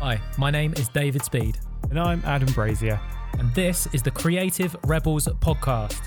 [0.00, 1.58] Hi, my name is David Speed,
[1.90, 3.00] And I'm Adam Brazier,
[3.38, 6.00] and this is the Creative Rebels podcast.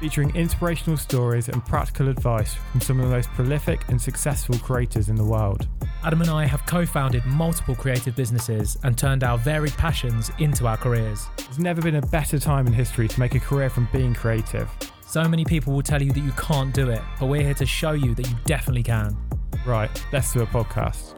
[0.00, 5.08] featuring inspirational stories and practical advice from some of the most prolific and successful creators
[5.08, 5.68] in the world.
[6.04, 10.66] Adam and I have co founded multiple creative businesses and turned our varied passions into
[10.66, 11.26] our careers.
[11.38, 14.68] There's never been a better time in history to make a career from being creative.
[15.06, 17.66] So many people will tell you that you can't do it, but we're here to
[17.66, 19.16] show you that you definitely can.
[19.64, 21.15] Right, let's do a podcast.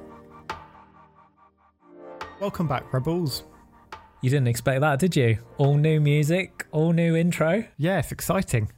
[2.40, 3.42] Welcome back, Rebels.
[4.20, 5.38] You didn't expect that, did you?
[5.56, 7.64] All new music, all new intro.
[7.78, 8.70] Yeah, it's exciting.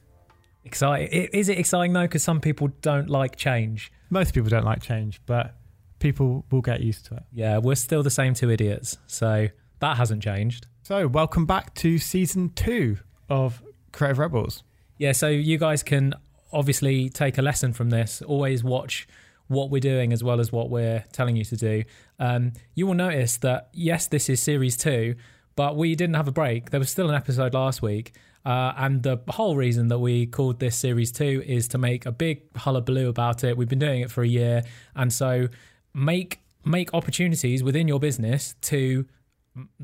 [0.65, 1.29] Exciting.
[1.31, 2.01] Is it exciting though?
[2.03, 3.91] Because some people don't like change.
[4.09, 5.55] Most people don't like change, but
[5.99, 7.23] people will get used to it.
[7.31, 8.97] Yeah, we're still the same two idiots.
[9.05, 9.49] So
[9.79, 10.65] that hasn't changed.
[10.81, 12.97] So, welcome back to season two
[13.29, 14.63] of Creative Rebels.
[14.97, 16.15] Yeah, so you guys can
[16.51, 18.23] obviously take a lesson from this.
[18.23, 19.07] Always watch
[19.51, 21.83] what we're doing as well as what we're telling you to do.
[22.19, 25.15] Um, you will notice that, yes, this is series two,
[25.55, 26.69] but we didn't have a break.
[26.69, 28.13] There was still an episode last week.
[28.43, 32.11] Uh, and the whole reason that we called this series two is to make a
[32.11, 33.55] big hullabaloo about it.
[33.57, 34.63] We've been doing it for a year.
[34.95, 35.47] And so
[35.93, 39.05] make make opportunities within your business to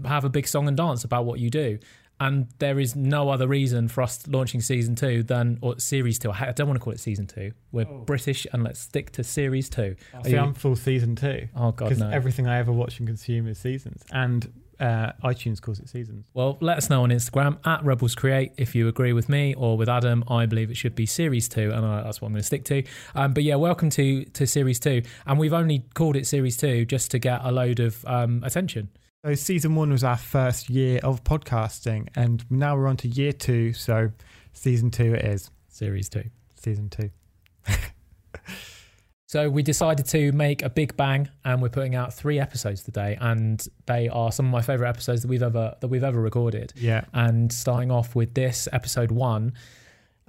[0.06, 1.80] have a big song and dance about what you do.
[2.20, 6.32] And there is no other reason for us launching season two than or series two.
[6.32, 7.52] I don't want to call it season two.
[7.72, 9.96] We're British and let's stick to series two.
[10.23, 11.48] See, you- I'm full season two.
[11.56, 12.10] oh god Because no.
[12.10, 14.02] everything I ever watch and consume is seasons.
[14.12, 16.28] And uh, iTunes calls it seasons.
[16.36, 19.76] well, let us know on Instagram at Rebels Create if you agree with me or
[19.76, 20.23] with Adam.
[20.28, 22.64] I believe it should be series two, and I, that's what I'm going to stick
[22.66, 22.84] to.
[23.16, 26.86] Um, but yeah, welcome to to series two, and we've only called it series two
[26.86, 28.90] just to get a load of um, attention.
[29.26, 33.34] So season one was our first year of podcasting, and now we're on to year
[33.34, 33.73] two.
[33.73, 34.12] So
[34.54, 35.52] season two it is.
[35.68, 36.23] Series two.
[36.56, 37.10] Season two.
[39.30, 43.18] So we decided to make a big bang, and we're putting out three episodes today,
[43.20, 46.72] and they are some of my favorite episodes that we've ever that we've ever recorded.
[46.78, 47.04] Yeah.
[47.12, 49.52] And starting off with this episode one,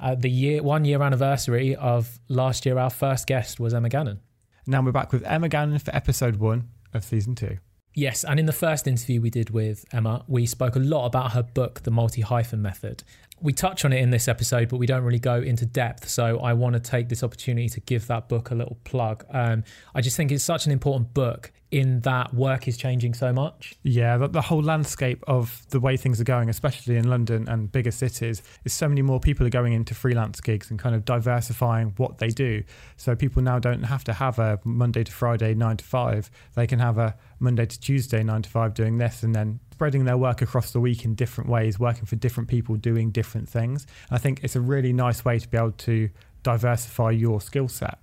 [0.01, 4.19] uh, the year one year anniversary of last year, our first guest was Emma Gannon.
[4.67, 7.59] Now we're back with Emma Gannon for episode one of season two.
[7.99, 11.33] Yes, and in the first interview we did with Emma, we spoke a lot about
[11.33, 13.03] her book, The Multi Hyphen Method.
[13.41, 16.09] We touch on it in this episode, but we don't really go into depth.
[16.09, 19.25] So I want to take this opportunity to give that book a little plug.
[19.31, 19.65] Um,
[19.97, 23.75] I just think it's such an important book in that work is changing so much.
[23.83, 27.71] Yeah, the, the whole landscape of the way things are going, especially in London and
[27.71, 31.05] bigger cities, is so many more people are going into freelance gigs and kind of
[31.05, 32.63] diversifying what they do.
[32.97, 36.31] So people now don't have to have a Monday to Friday nine to five.
[36.55, 40.05] They can have a Monday to Tuesday nine to five doing this, and then spreading
[40.05, 43.87] their work across the week in different ways, working for different people doing different things.
[44.11, 46.09] I think it's a really nice way to be able to
[46.43, 47.99] diversify your skill set.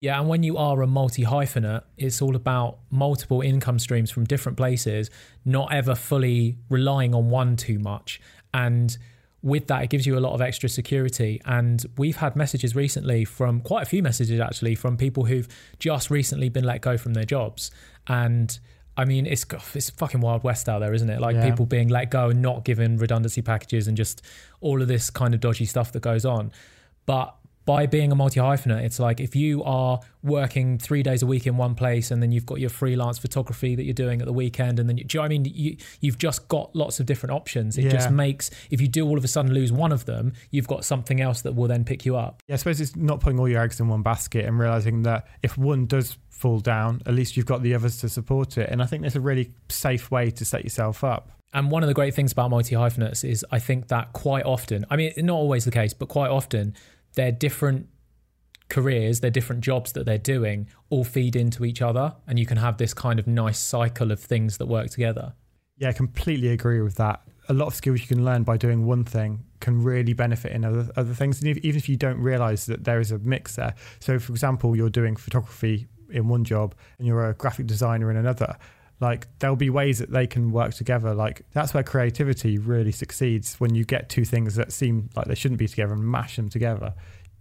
[0.00, 4.24] Yeah, and when you are a multi hyphenate, it's all about multiple income streams from
[4.24, 5.10] different places,
[5.44, 8.20] not ever fully relying on one too much.
[8.52, 8.96] And
[9.42, 11.40] with that, it gives you a lot of extra security.
[11.46, 15.48] And we've had messages recently from quite a few messages actually from people who've
[15.78, 17.70] just recently been let go from their jobs.
[18.06, 18.58] And
[18.98, 21.20] I mean, it's it's fucking wild west out there, isn't it?
[21.20, 21.48] Like Yeah.
[21.50, 24.20] people being let go and not given redundancy packages and just
[24.60, 26.50] all of this kind of dodgy stuff that goes on.
[27.06, 27.34] But
[27.66, 31.46] by being a multi hyphenate, it's like if you are working three days a week
[31.46, 34.32] in one place and then you've got your freelance photography that you're doing at the
[34.32, 35.44] weekend, and then you, do you know I mean?
[35.44, 37.76] You, you've just got lots of different options.
[37.76, 40.68] It just makes, if you do all of a sudden lose one of them, you've
[40.68, 42.42] got something else that will then pick you up.
[42.48, 45.26] Yeah, I suppose it's not putting all your eggs in one basket and realizing that
[45.42, 48.70] if one does fall down, at least you've got the others to support it.
[48.70, 51.32] And I think that's a really safe way to set yourself up.
[51.52, 54.84] And one of the great things about multi hyphenates is I think that quite often,
[54.90, 56.74] I mean, not always the case, but quite often,
[57.16, 57.88] they're different
[58.68, 62.14] careers, they're different jobs that they're doing, all feed into each other.
[62.26, 65.34] And you can have this kind of nice cycle of things that work together.
[65.76, 67.22] Yeah, I completely agree with that.
[67.48, 70.64] A lot of skills you can learn by doing one thing can really benefit in
[70.64, 73.56] other other things, and if, even if you don't realize that there is a mix
[73.56, 73.74] there.
[74.00, 78.16] So, for example, you're doing photography in one job and you're a graphic designer in
[78.16, 78.56] another.
[79.00, 81.14] Like there'll be ways that they can work together.
[81.14, 85.34] Like that's where creativity really succeeds when you get two things that seem like they
[85.34, 86.94] shouldn't be together and mash them together.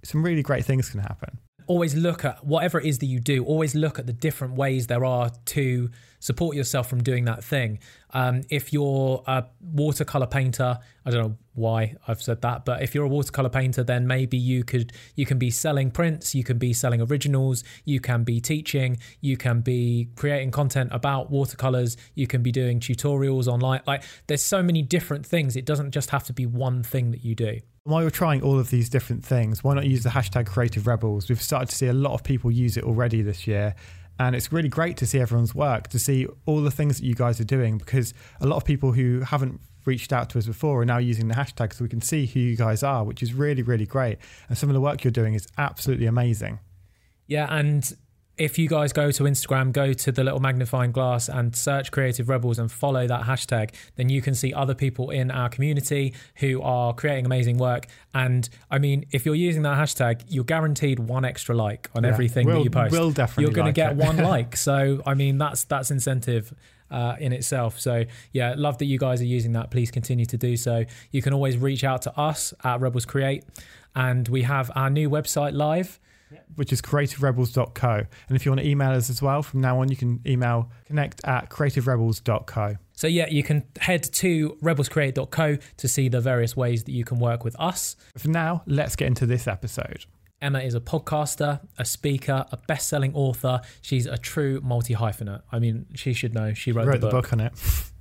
[0.04, 1.40] Some really great things can happen.
[1.68, 4.88] always look at whatever it is that you do always look at the different ways
[4.88, 5.90] there are to
[6.26, 7.80] support yourself from doing that thing.
[8.12, 12.96] Um, if you're a watercolor painter i don't know why i've said that but if
[12.96, 16.58] you're a watercolor painter then maybe you could you can be selling prints you can
[16.58, 22.26] be selling originals you can be teaching you can be creating content about watercolors you
[22.26, 23.82] can be doing tutorials online.
[23.86, 25.56] Like there's so many different things.
[25.56, 27.60] It doesn't just have to be one thing that you do.
[27.84, 31.30] While you're trying all of these different things, why not use the hashtag Creative Rebels?
[31.30, 33.76] We've started to see a lot of people use it already this year,
[34.18, 37.16] And it's really great to see everyone's work, to see all the things that you
[37.16, 40.82] guys are doing, because a lot of people who haven't reached out to us before
[40.82, 43.34] are now using the hashtag so we can see who you guys are, which is
[43.34, 44.18] really, really great.
[44.50, 46.60] And some of the work you're doing is absolutely amazing.
[47.28, 47.96] Yeah, and
[48.38, 52.28] if you guys go to Instagram, go to the little magnifying glass and search Creative
[52.28, 56.62] Rebels and follow that hashtag, then you can see other people in our community who
[56.62, 57.88] are creating amazing work.
[58.14, 62.10] And I mean, if you're using that hashtag, you're guaranteed one extra like on Yeah,
[62.10, 62.92] everything we'll- that you post.
[62.92, 63.98] we'll definitely you're going like to get it.
[63.98, 64.58] one like.
[64.58, 66.54] So I mean, that's that's incentive.
[66.92, 67.80] Uh, in itself.
[67.80, 69.72] So, yeah, love that you guys are using that.
[69.72, 70.86] Please continue to do so.
[71.10, 73.44] You can always reach out to us at Rebels Create,
[73.96, 76.00] and we have our new website live.
[76.56, 78.04] Which is creativerebels.co.
[78.28, 80.72] And if you want to email us as well, from now on, you can email
[80.86, 82.76] connect at creativerebels.co.
[82.94, 87.20] So yeah, you can head to rebelscreate.co to see the various ways that you can
[87.20, 87.96] work with us.
[88.18, 90.06] For now, let's get into this episode.
[90.42, 93.62] Emma is a podcaster, a speaker, a best-selling author.
[93.82, 95.42] She's a true multi-hyphenate.
[95.52, 96.54] I mean, she should know.
[96.54, 97.24] She wrote, Wrote the, the book.
[97.26, 97.54] book on it.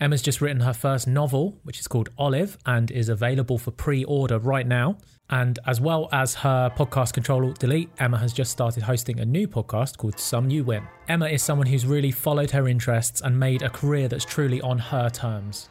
[0.00, 4.38] Emma's just written her first novel, which is called Olive and is available for pre-order
[4.38, 4.96] right now.
[5.30, 9.24] And as well as her podcast Control Alt Delete, Emma has just started hosting a
[9.24, 10.82] new podcast called Some You Win.
[11.08, 14.78] Emma is someone who's really followed her interests and made a career that's truly on
[14.78, 15.68] her terms,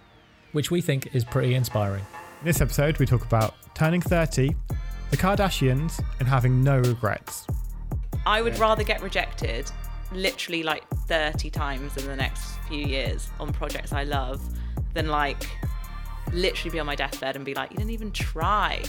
[0.53, 2.05] which we think is pretty inspiring.
[2.39, 4.55] In this episode, we talk about turning 30,
[5.11, 7.45] the Kardashians, and having no regrets.
[8.25, 9.69] I would rather get rejected
[10.13, 14.41] literally like 30 times in the next few years on projects I love
[14.93, 15.49] than like
[16.31, 18.81] literally be on my deathbed and be like, you didn't even try.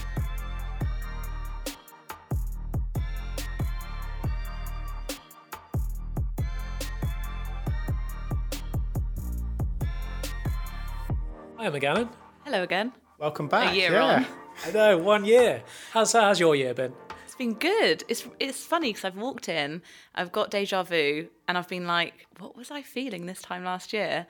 [11.60, 12.08] Hi, Emma Gannon.
[12.46, 12.90] Hello again.
[13.18, 13.74] Welcome back.
[13.74, 14.24] A year yeah.
[14.24, 14.26] on.
[14.66, 15.62] I know, one year.
[15.92, 16.94] How's how's your year been?
[17.26, 18.02] It's been good.
[18.08, 19.82] It's it's funny because I've walked in,
[20.14, 23.92] I've got deja vu, and I've been like, what was I feeling this time last
[23.92, 24.26] year?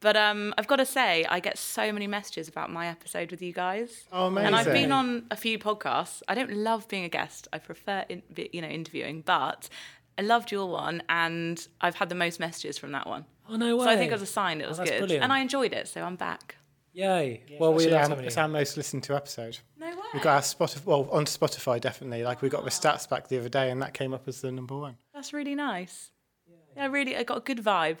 [0.00, 3.42] But um, I've got to say, I get so many messages about my episode with
[3.42, 4.02] you guys.
[4.12, 4.46] Oh, amazing.
[4.48, 6.20] And I've been on a few podcasts.
[6.26, 7.46] I don't love being a guest.
[7.52, 9.22] I prefer, in, you know, interviewing.
[9.24, 9.68] But
[10.18, 13.24] I loved your one, and I've had the most messages from that one.
[13.48, 13.84] Oh no way!
[13.84, 15.22] So I think it was a sign it was that's good, brilliant.
[15.22, 15.86] and I enjoyed it.
[15.86, 16.56] So I'm back.
[16.92, 17.42] Yay!
[17.58, 19.58] well, we Actually, it's our most listened to episode.
[19.78, 19.94] No way.
[20.12, 22.22] We got our Spotify, well, on Spotify definitely.
[22.22, 22.94] Like we got the ah.
[22.94, 24.96] stats back the other day, and that came up as the number one.
[25.14, 26.10] That's really nice.
[26.76, 27.98] Yeah, really, I got a good vibe.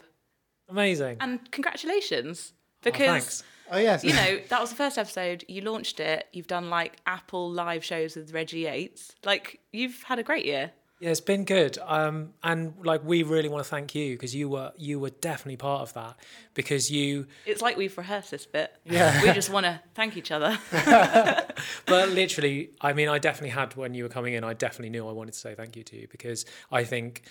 [0.68, 1.18] Amazing.
[1.20, 2.54] And congratulations,
[2.84, 3.44] Oh, because thanks.
[3.70, 4.04] Oh yes.
[4.04, 5.44] you know that was the first episode.
[5.48, 6.26] You launched it.
[6.32, 9.14] You've done like Apple live shows with Reggie Yates.
[9.24, 10.72] Like you've had a great year.
[11.02, 11.78] Yeah, it's been good.
[11.84, 15.56] Um, and like we really want to thank you because you were you were definitely
[15.56, 16.14] part of that
[16.54, 17.26] because you.
[17.44, 18.72] It's like we've rehearsed this bit.
[18.84, 19.20] Yeah.
[19.20, 20.56] We just want to thank each other.
[21.86, 24.44] But literally, I mean, I definitely had when you were coming in.
[24.44, 27.22] I definitely knew I wanted to say thank you to you because I think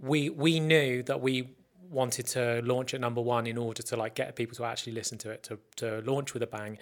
[0.00, 1.50] we we knew that we
[1.90, 5.18] wanted to launch at number one in order to like get people to actually listen
[5.18, 6.78] to it to to launch with a bang.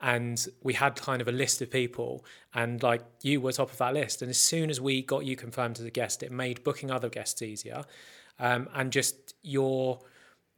[0.00, 3.78] And we had kind of a list of people, and like you were top of
[3.78, 4.20] that list.
[4.22, 7.08] And as soon as we got you confirmed as a guest, it made booking other
[7.08, 7.84] guests easier.
[8.38, 10.00] Um, and just your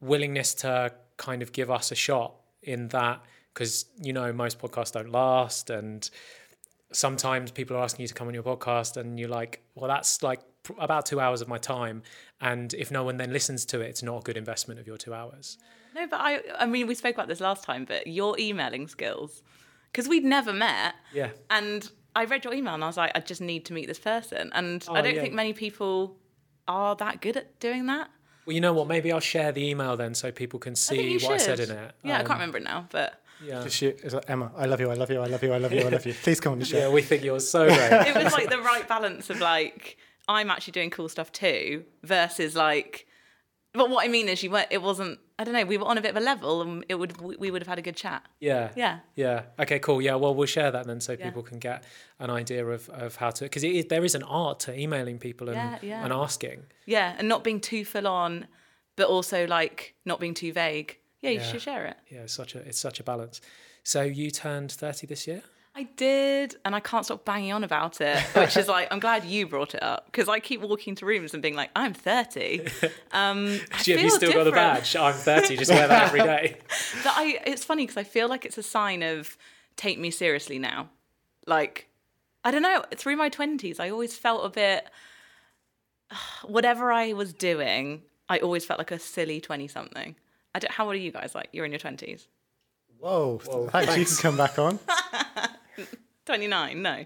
[0.01, 3.21] willingness to kind of give us a shot in that,
[3.53, 6.09] because you know most podcasts don't last, and
[6.91, 10.23] sometimes people are asking you to come on your podcast, and you're like, well, that's
[10.23, 10.41] like
[10.77, 12.01] about two hours of my time,
[12.41, 14.97] and if no one then listens to it, it's not a good investment of your
[14.97, 15.57] two hours.
[15.97, 17.85] No, but I, I mean, we spoke about this last time.
[17.85, 19.41] But your emailing skills,
[19.91, 21.29] because we'd never met, Yeah.
[21.49, 23.99] and I read your email and I was like, I just need to meet this
[23.99, 24.51] person.
[24.53, 25.21] And Oh, I don't yeah.
[25.21, 26.17] think many people
[26.67, 28.09] are that good at doing that.
[28.45, 28.87] Well, you know what?
[28.87, 31.69] Maybe I'll share the email then so people can see you what I said in
[31.71, 31.91] it.
[32.03, 33.61] Yeah, I Um, can't remember it now, but Yeah.
[33.63, 33.99] Just shoot.
[34.03, 34.89] It's like, Emma, I love you.
[34.89, 35.19] I love you.
[35.21, 35.53] I love you.
[35.53, 35.81] I love you.
[35.81, 36.13] I love you.
[36.23, 36.77] Please come on the show.
[36.79, 38.07] Yeah, we think you're so great.
[38.07, 42.55] it was like the right balance of like I'm actually doing cool stuff too versus
[42.55, 43.05] like
[43.73, 45.97] but what I mean is you weren't it wasn't I don't know we were on
[45.97, 48.23] a bit of a level and it would we would have had a good chat
[48.39, 48.71] Yeah.
[48.75, 49.43] yeah Yeah.
[49.59, 49.79] Okay.
[49.79, 50.01] Cool.
[50.01, 50.15] Yeah.
[50.15, 51.25] Well, we'll share that then, so Yeah.
[51.25, 51.83] people can get
[52.19, 55.55] an idea of, of how to because there is an art to emailing people and
[55.57, 56.03] Yeah, yeah.
[56.03, 56.63] and asking.
[56.85, 58.47] yeah and not being too full on
[58.95, 62.21] but also like not being too vague yeah you should share it Yeah.
[62.21, 63.41] It's such a it's such a balance.
[63.83, 65.43] So you turned thirty this year.
[65.77, 69.25] I did and I can't stop banging on about it which is like I'm glad
[69.25, 72.61] you brought it up because I keep walking to rooms and being like I'm 30
[73.11, 74.95] um I Have you feel still got the badge?
[74.95, 75.55] I'm thirty.
[75.55, 76.57] Just wear that every day.
[77.03, 79.37] But I, it's funny because I feel like it's a sign of
[79.75, 80.89] take me seriously now.
[81.45, 81.87] Like,
[82.43, 82.83] I don't know.
[82.95, 84.89] Through my twenties, I always felt a bit.
[86.43, 90.15] Whatever I was doing, I always felt like a silly twenty-something.
[90.55, 91.35] I don't, how old are you guys?
[91.35, 92.27] Like, you're in your twenties.
[92.99, 93.39] Whoa.
[93.45, 93.97] Whoa, Thanks.
[93.97, 94.79] You can come back on.
[96.25, 96.81] Twenty-nine?
[96.81, 97.05] No.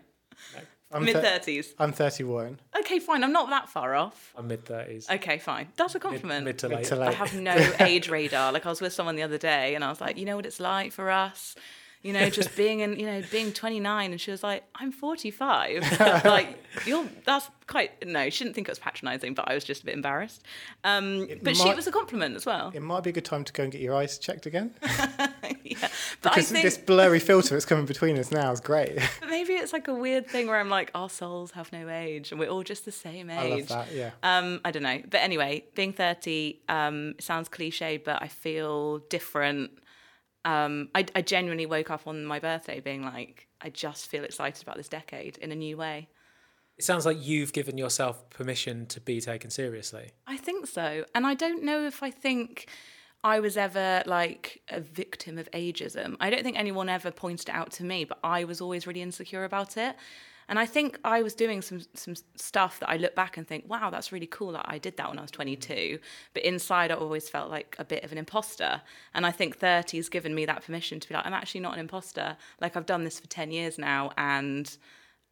[0.93, 1.73] I'm Mid thir- thirties.
[1.79, 2.59] I'm 31.
[2.79, 3.23] Okay, fine.
[3.23, 4.33] I'm not that far off.
[4.37, 5.09] I'm mid thirties.
[5.09, 5.69] Okay, fine.
[5.77, 6.43] That's a compliment.
[6.43, 6.91] mid to Mid late.
[6.91, 8.51] I have no age radar.
[8.51, 10.45] Like I was with someone the other day, and I was like, you know what
[10.45, 11.55] it's like for us,
[12.01, 15.99] you know, just being in, you know, being 29, and she was like, I'm 45.
[16.25, 18.29] like you're, that's quite no.
[18.29, 20.43] She didn't think it was patronising, but I was just a bit embarrassed.
[20.83, 22.71] Um, but she it was a compliment as well.
[22.73, 24.73] It might be a good time to go and get your eyes checked again.
[24.83, 25.89] yeah,
[26.21, 28.95] but I Because think this blurry filter that's coming between us now is great.
[29.19, 32.31] but maybe it's like a weird thing where I'm like, our souls have no age,
[32.31, 33.37] and we're all just the same age.
[33.37, 34.11] I love that, yeah.
[34.23, 35.01] Um, I don't know.
[35.09, 39.71] But anyway, being 30 um, sounds cliche, but I feel different.
[40.43, 44.63] Um, I, I genuinely woke up on my birthday being like, I just feel excited
[44.63, 46.09] about this decade in a new way.
[46.77, 50.11] It sounds like you've given yourself permission to be taken seriously.
[50.25, 51.05] I think so.
[51.13, 52.69] And I don't know if I think
[53.23, 56.17] I was ever like a victim of ageism.
[56.19, 59.01] I don't think anyone ever pointed it out to me, but I was always really
[59.01, 59.95] insecure about it.
[60.51, 63.69] And I think I was doing some some stuff that I look back and think,
[63.69, 65.97] wow, that's really cool that I did that when I was 22.
[66.33, 68.81] But inside, I always felt like a bit of an imposter.
[69.13, 71.75] And I think 30 has given me that permission to be like, I'm actually not
[71.75, 72.35] an imposter.
[72.59, 74.75] Like I've done this for 10 years now, and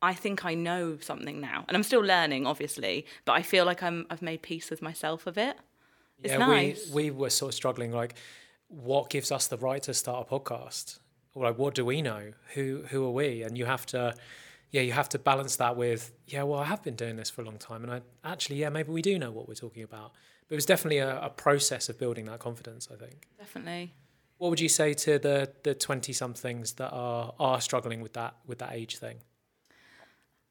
[0.02, 1.66] I think I know something now.
[1.68, 5.28] And I'm still learning, obviously, but I feel like I'm I've made peace with myself
[5.28, 5.58] a bit.
[6.24, 6.90] It's yeah, nice.
[6.94, 8.16] we we were sort of struggling like
[8.70, 11.00] what gives us the right to start a podcast?
[11.34, 12.32] Or like what do we know?
[12.54, 13.44] Who who are we?
[13.44, 14.16] And you have to
[14.72, 17.42] yeah, you have to balance that with, yeah, well, I have been doing this for
[17.42, 20.12] a long time and I actually, yeah, maybe we do know what we're talking about.
[20.48, 23.28] But it was definitely a, a process of building that confidence, I think.
[23.38, 23.94] Definitely.
[24.38, 28.36] What would you say to the the twenty somethings that are are struggling with that
[28.48, 29.18] with that age thing?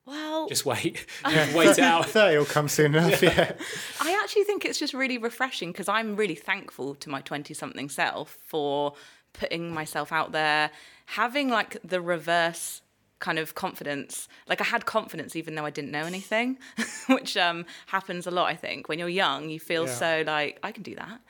[0.04, 1.04] Well, Just wait.
[1.24, 2.06] wait it out.
[2.08, 3.52] 30 will come soon enough, yeah.
[4.00, 7.90] I actually think it's just really refreshing because I'm really thankful to my 20 something
[7.90, 8.94] self for
[9.34, 10.70] putting myself out there,
[11.06, 12.80] having like the reverse
[13.20, 14.28] kind of confidence.
[14.48, 16.58] Like I had confidence even though I didn't know anything,
[17.08, 18.88] which um, happens a lot, I think.
[18.88, 19.92] When you're young, you feel Yeah.
[19.94, 21.20] so like, I can do that.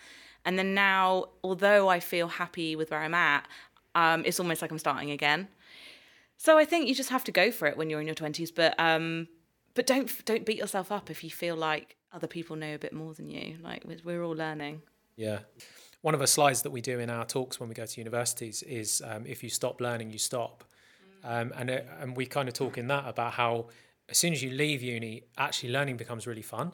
[0.45, 3.47] And then now, although I feel happy with where I'm at,
[3.95, 5.49] um, it's almost like I'm starting again.
[6.37, 8.55] So I think you just have to go for it when you're in your 20s,
[8.55, 9.27] but um,
[9.75, 12.93] but don't don't beat yourself up if you feel like other people know a bit
[12.93, 13.57] more than you.
[13.63, 14.83] Like we're, we're all learning.
[15.17, 15.41] Yeah.
[16.01, 18.63] One of the slides that we do in our talks when we go to universities
[18.63, 20.63] is um, if you stop learning, you stop.
[21.25, 23.69] Um, and, it, and we kind of talk in that about how
[24.09, 26.73] as soon as you leave uni, actually learning becomes really fun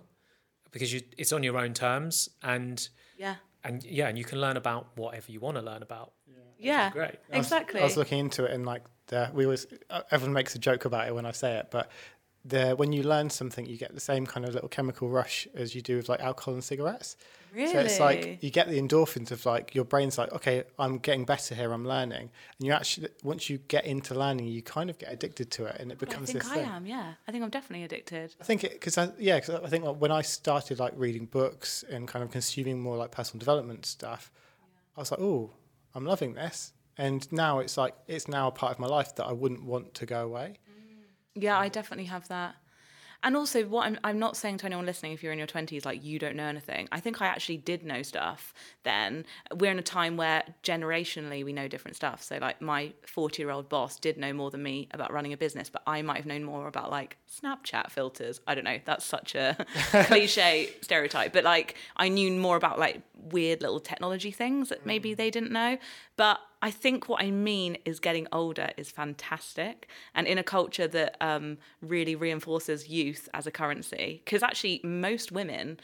[0.70, 3.36] because you, it's on your own terms and Yeah.
[3.64, 6.12] and yeah, and you can learn about whatever you want to learn about.
[6.58, 6.90] Yeah.
[6.90, 7.16] Great.
[7.32, 7.80] I was- Exactly.
[7.80, 10.84] I was looking into it and like the, we always uh, everyone makes a joke
[10.84, 11.90] about it when I say it, but
[12.44, 15.74] the when you learn something, you get the same kind of little chemical rush as
[15.74, 17.16] you do with like alcohol and cigarettes.
[17.54, 17.72] really?
[17.72, 21.24] So it's like you get the endorphins of like your brain's like, okay, I'm getting
[21.24, 24.98] better here, I'm learning, and you actually once you get into learning, you kind of
[24.98, 26.66] get addicted to it, and it I becomes think this I thing.
[26.66, 26.86] am.
[26.86, 27.14] Yeah.
[27.26, 28.34] I think I'm definitely addicted.
[28.40, 31.24] I think it because I yeah because I think like, when I started like reading
[31.24, 34.30] books and kind of consuming more like personal development stuff,
[34.96, 35.50] I was like, oh,
[35.94, 39.24] I'm loving this, and now it's like it's now a part of my life that
[39.24, 40.58] I wouldn't want to go away.
[41.34, 42.56] Yeah, I definitely have that.
[43.24, 45.86] And also, what I'm, I'm not saying to anyone listening, if you're in your 20s,
[45.86, 46.88] like you don't know anything.
[46.92, 49.24] I think I actually did know stuff then.
[49.50, 52.22] We're in a time where generationally we know different stuff.
[52.22, 55.38] So, like, my 40 year old boss did know more than me about running a
[55.38, 58.42] business, but I might have known more about like Snapchat filters.
[58.46, 58.78] I don't know.
[58.84, 59.56] That's such a
[60.04, 61.32] cliche stereotype.
[61.32, 65.16] But like, I knew more about like weird little technology things that maybe mm.
[65.16, 65.78] they didn't know.
[66.18, 69.86] But I think what I mean is getting older is fantastic.
[70.14, 75.30] And in a culture that um, really reinforces youth as a currency, because actually, most
[75.30, 75.78] women.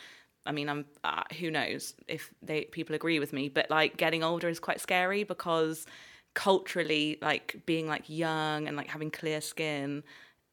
[0.47, 0.87] I mean, I'm.
[1.05, 3.51] Uh, who knows if they people agree with me?
[3.51, 5.85] But like, getting older is quite scary because
[6.33, 10.03] culturally, like being like young and like having clear skin,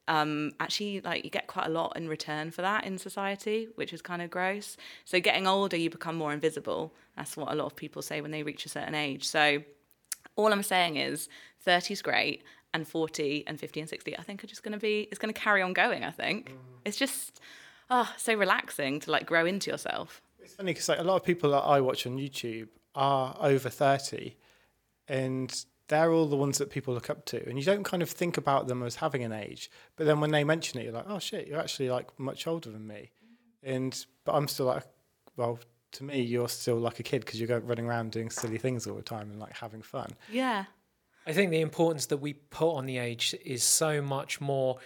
[0.08, 3.94] um, actually like you get quite a lot in return for that in society, which
[3.94, 4.76] is kind of gross.
[5.06, 6.92] So getting older, you become more invisible.
[7.16, 9.26] That's what a lot of people say when they reach a certain age.
[9.26, 9.62] So
[10.38, 11.28] all I'm saying is
[11.62, 12.42] 30 is great
[12.72, 15.34] and 40 and 50 and 60 I think are just going to be it's going
[15.34, 16.50] to carry on going I think.
[16.50, 16.56] Mm.
[16.86, 17.40] It's just
[17.90, 20.22] oh so relaxing to like grow into yourself.
[20.38, 23.68] It's funny because like a lot of people that I watch on YouTube are over
[23.68, 24.36] thirty,
[25.08, 28.08] and they're all the ones that people look up to, and you don't kind of
[28.08, 31.06] think about them as having an age, but then when they mention it, you're like,
[31.08, 33.74] oh shit, you're actually like much older than me, mm.
[33.74, 34.84] and but I'm still like,
[35.36, 35.58] well.
[35.92, 38.96] To me, you're still like a kid because you're running around doing silly things all
[38.96, 40.10] the time and like having fun.
[40.30, 40.64] Yeah.
[41.26, 44.78] I think the importance that we put on the age is so much more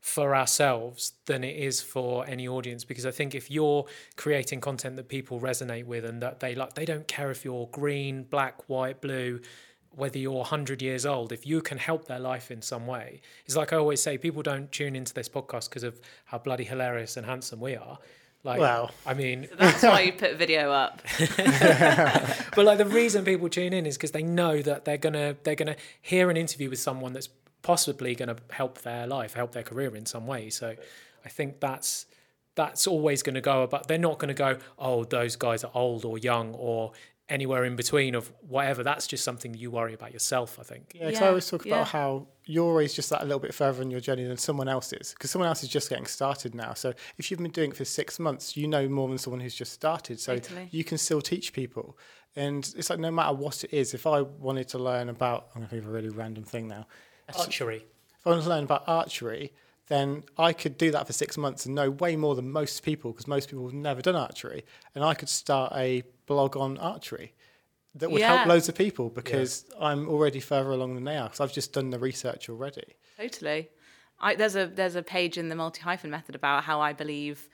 [0.00, 3.84] for ourselves than it is for any audience because I think if you're
[4.16, 7.66] creating content that people resonate with and that they like they don't care if you're
[7.72, 9.40] green, black, white, blue,
[9.90, 13.56] whether you're 100 years old, if you can help their life in some way, it's
[13.56, 17.16] like I always say, people don't tune into this podcast because of how bloody hilarious
[17.16, 17.98] and handsome we are.
[18.44, 18.90] Like, Well.
[19.04, 21.02] I mean, So that's why you put video up.
[21.18, 25.54] but like the reason people tune in is because they know that they're gonna they're
[25.54, 27.28] gonna hear an interview with someone that's
[27.62, 30.50] possibly gonna help their life, help their career in some way.
[30.50, 30.76] So
[31.24, 32.06] I think that's
[32.54, 35.70] that's always going to go about they're not going to go oh those guys are
[35.74, 36.90] old or young or
[37.28, 41.10] anywhere in between of whatever that's just something you worry about yourself i think Yeah,
[41.10, 41.74] 'cause Yeah, I always talk yeah.
[41.74, 44.68] about how you're always just that a little bit further in your journey than someone
[44.68, 46.72] else is, because someone else is just getting started now.
[46.72, 49.54] So if you've been doing it for six months, you know more than someone who's
[49.54, 50.18] just started.
[50.18, 50.68] So Totally.
[50.70, 51.98] you can still teach people.
[52.36, 55.60] And it's like no matter what it is, if I wanted to learn about, I'm
[55.60, 56.86] going to think of a really random thing now.
[57.38, 57.84] archery
[58.18, 59.52] If I wanted to learn about archery,
[59.88, 63.12] then I could do that for six months and know way more than most people,
[63.12, 64.64] because most people have never done archery.
[64.94, 67.32] And I could start a blog on archery
[67.94, 68.36] that would Yeah.
[68.36, 71.72] help loads of people because I'm already further along than they are because I've just
[71.72, 72.94] done the research already.
[73.16, 73.70] Totally.
[74.20, 77.48] I, there's a there's a page in the multi hyphen method about how I believe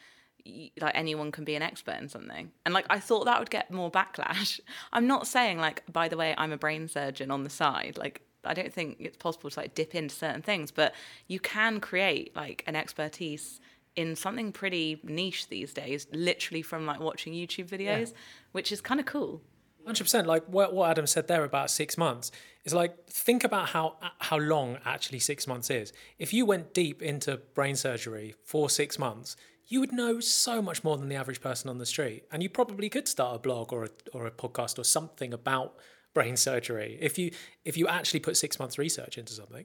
[0.44, 3.50] y- like anyone can be an expert in something, and like I thought that would
[3.50, 4.60] get more backlash.
[4.92, 7.96] I'm not saying like by the way I'm a brain surgeon on the side.
[7.98, 10.94] Like I don't think it's possible to like dip into certain things, but
[11.26, 13.60] you can create like an expertise
[13.96, 18.12] in something pretty niche these days, literally from like watching YouTube videos,
[18.52, 19.40] which is kind of cool.
[19.84, 20.26] Hundred percent.
[20.26, 22.32] Like what what Adam said there about six months
[22.64, 25.92] is like think about how how long actually six months is.
[26.18, 29.36] If you went deep into brain surgery for six months,
[29.66, 32.48] you would know so much more than the average person on the street, and you
[32.48, 35.74] probably could start a blog or a or a podcast or something about
[36.14, 37.30] brain surgery if you
[37.64, 39.64] if you actually put six months research into something.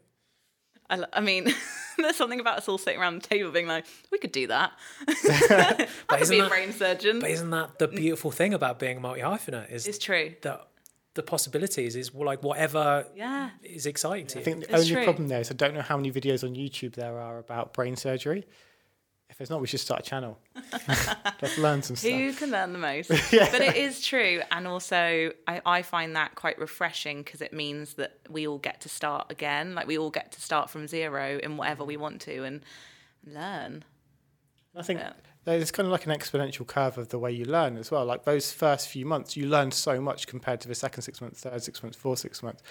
[0.92, 1.54] I, I mean,
[2.00, 4.72] there's something about us all sitting around the table being like, we could do that.
[5.08, 7.20] I could isn't be a that- brain surgeon.
[7.20, 9.72] But isn't that the beautiful thing about being a multi hyphenate?
[9.72, 10.34] Is It's true.
[10.42, 10.68] that
[11.14, 13.52] the possibilities is like whatever Yeah.
[13.64, 15.04] is exciting to I think the It's only true.
[15.04, 17.96] problem there is I don't know how many videos on YouTube there are about brain
[17.96, 18.46] surgery.
[19.40, 20.38] If not, we should start a channel.
[21.42, 22.12] Let's learn some stuff.
[22.12, 23.10] Who can learn the most?
[23.32, 24.42] But it is true.
[24.52, 28.82] And also, I, I find that quite refreshing because it means that we all get
[28.82, 29.76] to start again.
[29.76, 32.62] Like, we all get to start from zero in whatever we want to and
[33.26, 33.86] learn.
[34.76, 35.14] I think Yeah.
[35.46, 38.04] there's kind of like an exponential curve of the way you learn as well.
[38.06, 41.40] Like those first few months, you learn so much compared to the second six months,
[41.42, 42.62] third six months, fourth six months.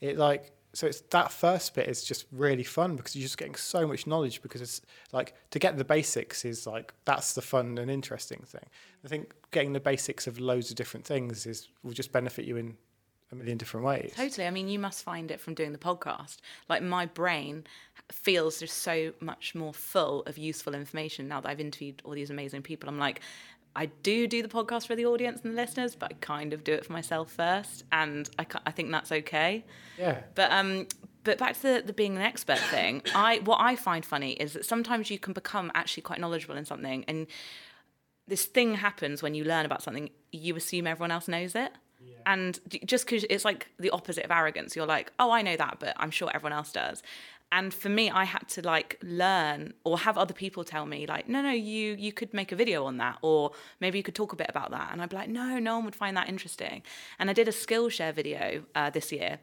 [0.00, 3.56] It like so it's that first bit is just really fun because you're just getting
[3.56, 7.78] so much knowledge because it's like to get the basics is like that's the fun
[7.78, 8.64] and interesting thing.
[9.04, 12.56] I think getting the basics of loads of different things is will just benefit you
[12.56, 12.76] in
[13.32, 14.12] a million different ways.
[14.14, 14.46] Totally.
[14.46, 16.36] I mean, you must find it from doing the podcast.
[16.68, 17.64] Like, my brain
[18.12, 22.30] feels just so much more full of useful information now that I've interviewed all these
[22.30, 22.88] amazing people.
[22.88, 23.20] I'm like,
[23.78, 26.64] I do do the podcast for the audience and the listeners, but I kind of
[26.64, 27.84] do it for myself first.
[27.92, 29.64] And I, I think that's okay.
[29.96, 30.18] Yeah.
[30.34, 30.88] But um,
[31.22, 33.02] but back to the, the being an expert thing.
[33.14, 36.64] I what I find funny is that sometimes you can become actually quite knowledgeable in
[36.64, 37.28] something, and
[38.26, 40.10] this thing happens when you learn about something.
[40.32, 41.70] You assume everyone else knows it,
[42.26, 45.76] and just because it's like the opposite of arrogance, you're like, oh, I know that,
[45.78, 47.00] but I'm sure everyone else does.
[47.50, 51.28] And for me, I had to like learn or have other people tell me like,
[51.28, 54.32] no, no, you you could make a video on that, or maybe you could talk
[54.32, 54.90] a bit about that.
[54.92, 56.82] And I'd be like, no, no one would find that interesting.
[57.18, 59.40] And I did a Skillshare video uh, this year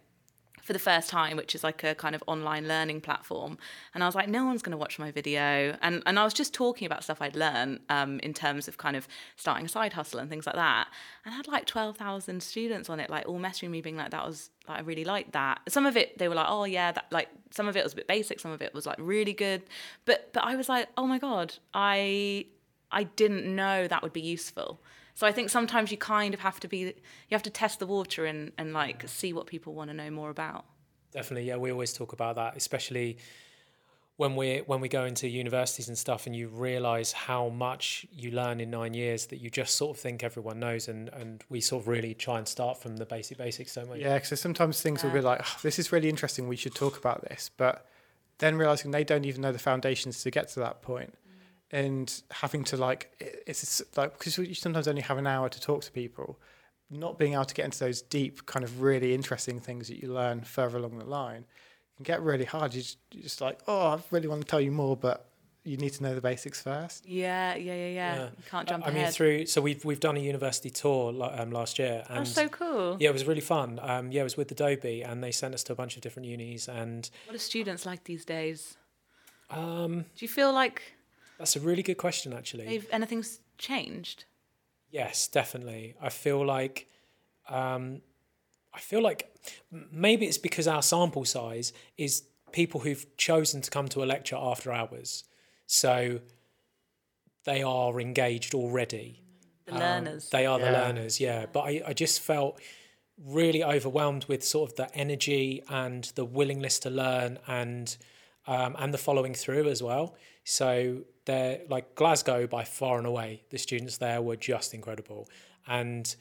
[0.66, 3.56] for the first time, which is like a kind of online learning platform.
[3.94, 5.78] And I was like, no one's going to watch my video.
[5.80, 8.96] And and I was just talking about stuff I'd learned um, in terms of kind
[8.96, 10.88] of starting a side hustle and things like that.
[11.24, 14.26] And I had like 12,000 students on it, like all messaging me being like, that
[14.26, 15.62] was, like, I really liked that.
[15.68, 17.98] Some of it, they were like, oh yeah, that like, some of it was a
[17.98, 18.40] bit basic.
[18.40, 19.62] Some of it was like really good.
[20.06, 22.48] But, but I was like, oh my God, I,
[22.92, 24.82] I didn't know that would be useful.
[25.16, 26.94] So I think sometimes you kind of have to be, you
[27.32, 30.30] have to test the water and, and like see what people want to know more
[30.30, 30.66] about.
[31.12, 31.56] Definitely, yeah.
[31.56, 33.18] We always talk about that, especially
[34.18, 38.32] when we when we go into universities and stuff, and you realise how much you
[38.32, 41.62] learn in nine years that you just sort of think everyone knows, and and we
[41.62, 44.02] sort of really try and start from the basic basics, don't we?
[44.02, 46.98] Yeah, because sometimes things will be like, oh, this is really interesting, we should talk
[46.98, 47.50] about this.
[47.56, 47.86] But
[48.40, 51.14] then realizing they don't even know the foundations to get to that point
[51.82, 55.60] and having to like, it- it's like, because you sometimes only have an hour to
[55.60, 56.40] talk to people,
[56.90, 60.08] not being able to get into those deep, kind of really interesting things that you
[60.14, 61.46] learn further along the line
[61.98, 62.74] can get really hard.
[62.74, 65.18] You just, you're just like, oh, I really want to tell you more, but
[65.64, 67.08] you need to know the basics first.
[67.08, 68.16] Yeah, yeah, yeah, yeah.
[68.16, 68.24] yeah.
[68.38, 71.80] You can't jump I mean, through so we've we've done a university tour um, last
[71.80, 72.98] year, and That's so cool.
[73.00, 73.80] yeah, it was really fun.
[73.82, 76.28] Um, yeah, it was with Adobe, and they sent us to a bunch of different
[76.28, 78.78] unis, and What are students like these days?
[79.50, 80.95] um, Do you feel like
[81.38, 82.66] that's a really good question, actually.
[82.66, 84.26] they've, anything's changed?
[84.90, 85.96] Yes, definitely.
[86.02, 86.88] I feel like
[87.50, 88.02] um,
[88.74, 89.34] I feel like
[89.92, 94.38] maybe it's because our sample size is people who've chosen to come to a lecture
[94.40, 95.24] after hours.
[95.66, 96.20] So
[97.44, 99.22] they are engaged already.
[99.66, 100.30] The Um, learners.
[100.30, 101.46] They are the learners, yeah.
[101.52, 102.60] But I, I just felt
[103.18, 107.96] really overwhelmed with sort of the energy and the willingness to learn and
[108.48, 110.16] um, and the following through as well.
[110.44, 113.44] So they're like Glasgow by far and away.
[113.50, 115.28] The students there were just incredible,
[115.68, 116.16] and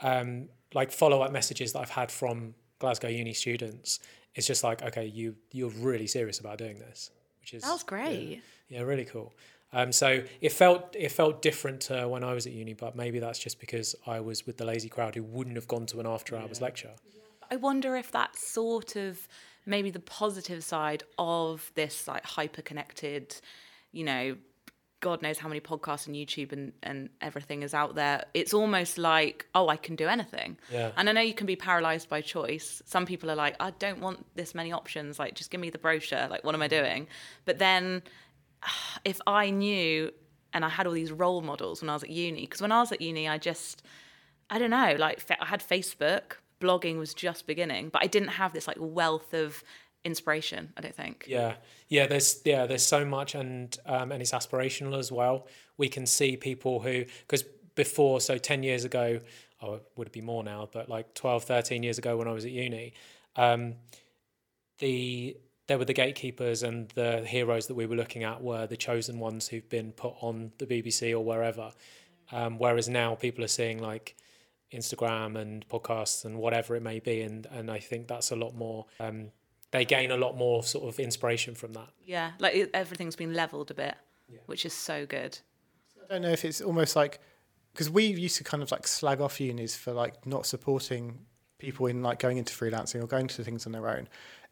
[0.00, 4.00] um, like follow up messages that I've had from Glasgow uni students.
[4.34, 7.82] It's just like, okay, you you're really serious about doing this, which is That was
[7.82, 8.42] great.
[8.68, 9.32] yeah, really cool.
[9.72, 13.18] Um, so it felt it felt different to when I was at uni, but maybe
[13.18, 16.06] that's just because I was with the lazy crowd who wouldn't have gone to an
[16.06, 16.92] after hours lecture.
[17.50, 19.26] I wonder if that's sort of
[19.66, 23.36] maybe the positive side of this like hyper connected,
[23.94, 24.36] you know,
[25.00, 28.24] God knows how many podcasts and YouTube and, and everything is out there.
[28.32, 30.56] It's almost like, oh, I can do anything.
[30.72, 30.92] Yeah.
[30.96, 32.80] And I know you can be paralyzed by choice.
[32.86, 35.18] Some people are like, I don't want this many options.
[35.18, 36.26] Like, just give me the brochure.
[36.28, 37.06] Like, what am I doing?
[37.44, 38.02] But then
[39.04, 40.10] if I knew
[40.54, 42.80] and I had all these role models when I was at uni, because when I
[42.80, 43.82] was at uni, I just,
[44.48, 48.54] I don't know, like I had Facebook, blogging was just beginning, but I didn't have
[48.54, 49.62] this like wealth of
[50.04, 50.72] inspiration.
[50.76, 51.24] I don't think.
[51.26, 51.54] Yeah,
[51.88, 52.06] yeah.
[52.06, 55.46] There's yeah, there's so much, and um, and it's aspirational as well.
[55.76, 59.20] We can see people who because before, so ten years ago,
[59.62, 60.68] oh, would it be more now?
[60.72, 62.92] But like 12, 13 years ago when I was at uni,
[63.36, 63.74] um,
[64.78, 65.36] the
[65.66, 69.18] there were the gatekeepers and the heroes that we were looking at were the chosen
[69.18, 71.72] ones who've been put on the BBC or wherever.
[72.30, 74.14] Um, whereas now people are seeing like
[74.72, 78.54] Instagram and podcasts and whatever it may be, and and I think that's a lot
[78.54, 78.86] more.
[79.00, 79.30] Um,
[79.74, 81.88] they gain a lot more sort of inspiration from that.
[82.04, 83.96] Yeah, like everything's been leveled a bit,
[84.46, 85.36] which is so good.
[86.00, 87.18] I don't know if it's almost like
[87.72, 91.18] because we used to kind of like slag off unis for like not supporting
[91.58, 94.08] people in like going into freelancing or going to things on their own,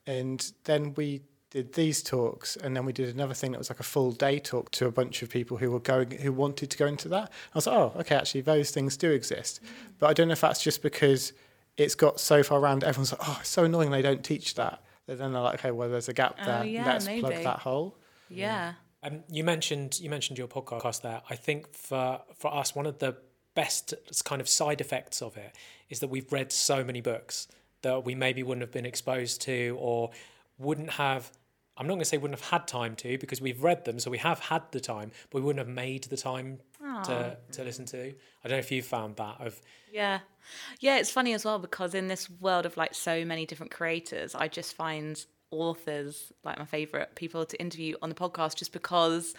[0.09, 3.79] and then we did these talks, and then we did another thing that was like
[3.79, 6.77] a full day talk to a bunch of people who were going who wanted to
[6.77, 7.31] go into that.
[7.55, 9.93] I was like, oh, okay, actually those things do exist, mm.
[10.01, 11.33] but I don't know if that's just because
[11.77, 12.83] it's got so far around.
[12.83, 14.82] Everyone's like, oh, it's so annoying they don't teach that.
[15.07, 16.65] But then they're like, okay, well, there's a gap Oh, there.
[16.65, 17.97] yeah, Let's plug that hole.
[18.29, 18.75] Yeah.
[19.03, 21.23] Um, you mentioned you mentioned your podcast there.
[21.29, 23.17] I think for for us, one of the
[23.55, 25.55] best kind of side effects of it
[25.91, 27.49] is that we've read so many books
[27.83, 30.11] that we maybe wouldn't have been exposed to or
[30.59, 31.33] wouldn't have.
[31.77, 34.11] I'm not going to say wouldn't have had time to because we've read them, so
[34.11, 36.61] we have had the time, but we wouldn't have made the time
[37.05, 37.99] to to listen to.
[38.45, 39.61] I don't know if you found that of
[39.91, 40.21] Yeah.
[40.81, 44.35] Yeah, it's funny as well because in this world of like so many different creators,
[44.35, 49.35] I just find authors like my favorite people to interview on the podcast just because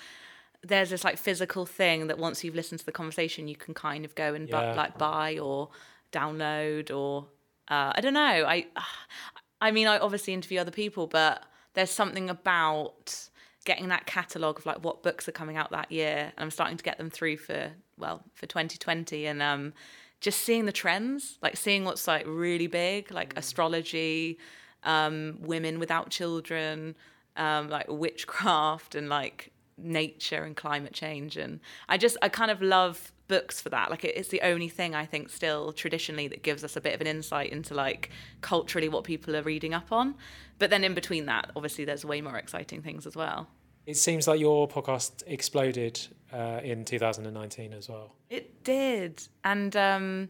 [0.62, 4.06] there's this like physical thing that once you've listened to the conversation, you can kind
[4.06, 4.74] of go and bu- Yeah.
[4.76, 5.70] like buy or
[6.12, 7.28] download or
[7.68, 8.22] uh, I don't know.
[8.22, 8.68] I
[9.62, 13.30] I mean, I obviously interview other people, but there's something about
[13.66, 16.34] getting that catalogue of like what books are coming out that year.
[16.36, 19.74] And I'm starting to get them through for well for 2020, and um,
[20.24, 24.40] just seeing the trends, like seeing what's like really big, like astrology,
[24.84, 26.96] um, women without children,
[27.36, 31.36] um, like witchcraft, and like nature and climate change.
[31.36, 31.60] And
[31.90, 33.92] I just I kind of love books for that.
[33.92, 36.96] Like it, it's the only thing I think still traditionally that gives us a bit
[36.96, 38.10] of an insight into like
[38.40, 40.16] culturally what people are reading up on.
[40.58, 43.50] But then in between that, obviously there's way more exciting things as well.
[43.86, 46.00] It seems like your podcast exploded
[46.32, 48.16] uh, in 2019 as well.
[48.30, 49.28] It did.
[49.44, 50.30] And um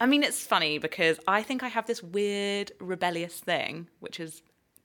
[0.00, 4.42] I mean it's funny because I think I have this weird rebellious thing, which is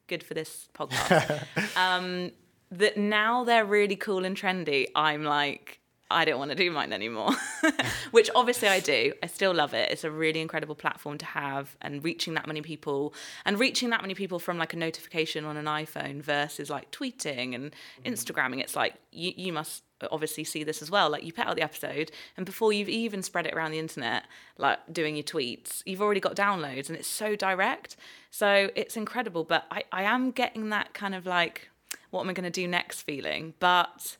[0.07, 1.43] good for this podcast.
[1.77, 2.31] um
[2.71, 5.79] that now they're really cool and trendy, I'm like
[6.11, 7.31] I don't want to do mine anymore.
[8.11, 9.13] Which obviously I do.
[9.23, 9.91] I still love it.
[9.91, 13.13] It's a really incredible platform to have and reaching that many people
[13.43, 17.55] and reaching that many people from like a notification on an iPhone versus like tweeting
[17.55, 18.13] and mm-hmm.
[18.13, 18.59] Instagramming.
[18.59, 21.09] It's like you, you must obviously see this as well.
[21.09, 24.25] Like you put out the episode and before you've even spread it around the internet,
[24.59, 27.95] like doing your tweets, you've already got downloads and it's so direct.
[28.29, 29.43] So it's incredible.
[29.43, 31.69] But I, I am getting that kind of like,
[32.11, 33.55] what am I going to do next feeling?
[33.59, 34.17] But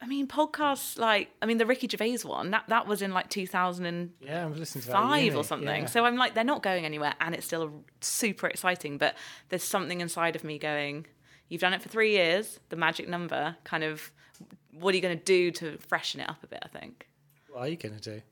[0.00, 3.28] I mean, podcasts like I mean the Ricky Gervais one that that was in like
[3.30, 5.82] 2005 Yeah, I'm listening to uni, or something.
[5.82, 5.86] yeah.
[5.86, 8.98] So I'm like they're not going anywhere, and it's still super exciting.
[8.98, 9.16] But
[9.48, 11.06] there's something inside of me going,
[11.48, 13.56] "You've done it for three years, the magic number.
[13.64, 14.12] Kind of,
[14.72, 17.08] what are you going to do to freshen it up a bit?" I think.
[17.50, 18.22] What are you going to do?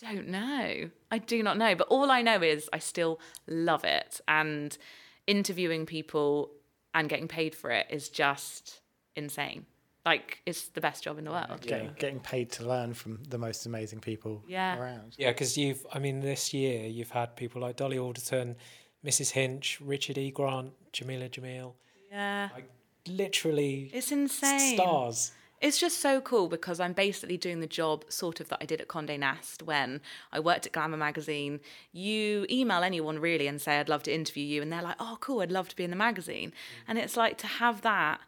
[0.00, 0.90] Don't know.
[1.10, 1.74] I do not know.
[1.74, 4.20] But all I know is I still love it.
[4.28, 4.78] And
[5.26, 6.52] interviewing people
[6.94, 8.80] and getting paid for it is just
[9.16, 9.66] insane.
[10.08, 11.60] Like it's the best job in the world.
[11.60, 14.78] Getting, getting paid to learn from the most amazing people Yeah.
[14.80, 15.08] around.
[15.18, 18.56] Yeah, because you've, I mean, this year you've had people like Dolly Alderton,
[19.04, 19.30] Mrs.
[19.32, 20.30] Hinch, Richard E.
[20.30, 21.74] Grant, Jamila Jamil,
[22.10, 22.48] Yeah.
[22.54, 22.68] like
[23.06, 24.76] literally It's insane.
[24.76, 25.32] stars.
[25.60, 28.80] It's just so cool because I'm basically doing the job sort of that I did
[28.80, 30.00] at Condé Nast when
[30.32, 31.58] I worked at Glamour magazine.
[31.92, 34.62] You email anyone really and say, I'd love to interview you.
[34.62, 36.52] And they're like, oh, cool, I'd love to be in the magazine.
[36.86, 38.20] And it's like to have that.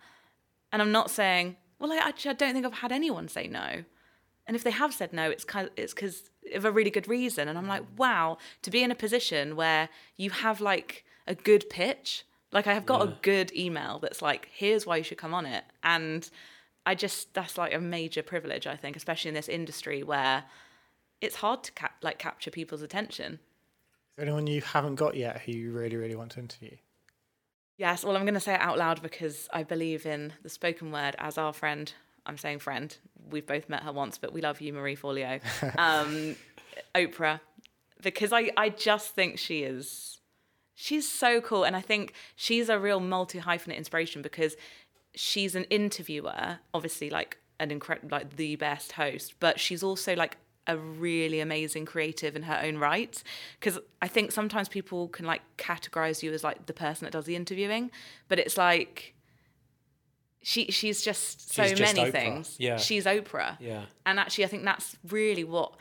[0.73, 3.85] And I'm not saying, well, I actually I don't think I've had anyone say no.
[4.47, 7.49] And if they have said no, it's kind it's because of a really good reason.
[7.49, 11.69] And I'm like, wow, to be in a position where you have like a good
[11.71, 15.35] pitch, like I have got a good email that's like, here's why you should come
[15.35, 15.65] on it.
[15.83, 16.29] And
[16.85, 20.45] I just that's like a major privilege, I think, especially in this industry where
[21.21, 23.35] it's hard to cap- like capture people's attention.
[23.35, 23.39] Is
[24.17, 26.77] there anyone you haven't got yet who you really, really want to interview?
[27.81, 30.93] Yes, well, I'm going to say it out loud because I believe in the spoken
[30.93, 31.91] word as our friend.
[32.27, 32.95] I'm saying friend.
[33.31, 35.41] We've both met her once, but we love you, Marie Forleo.
[35.79, 36.37] Um,
[36.95, 37.41] Oprah,
[38.03, 40.21] because I, I just think she is,
[40.75, 41.65] she's so cool.
[41.65, 44.57] And I think she's a real multi hyphenate inspiration because
[45.15, 50.37] she's an interviewer, obviously, like an incredible, like the best host, but she's also like
[50.67, 53.23] a really amazing creative in her own right
[53.59, 57.25] because i think sometimes people can like categorize you as like the person that does
[57.25, 57.91] the interviewing
[58.29, 59.15] but it's like
[60.43, 62.13] she she's just so She's just many Oprah.
[62.13, 62.77] things Yeah.
[62.77, 63.85] she's oprah Yeah.
[64.07, 65.75] and actually i think that's really what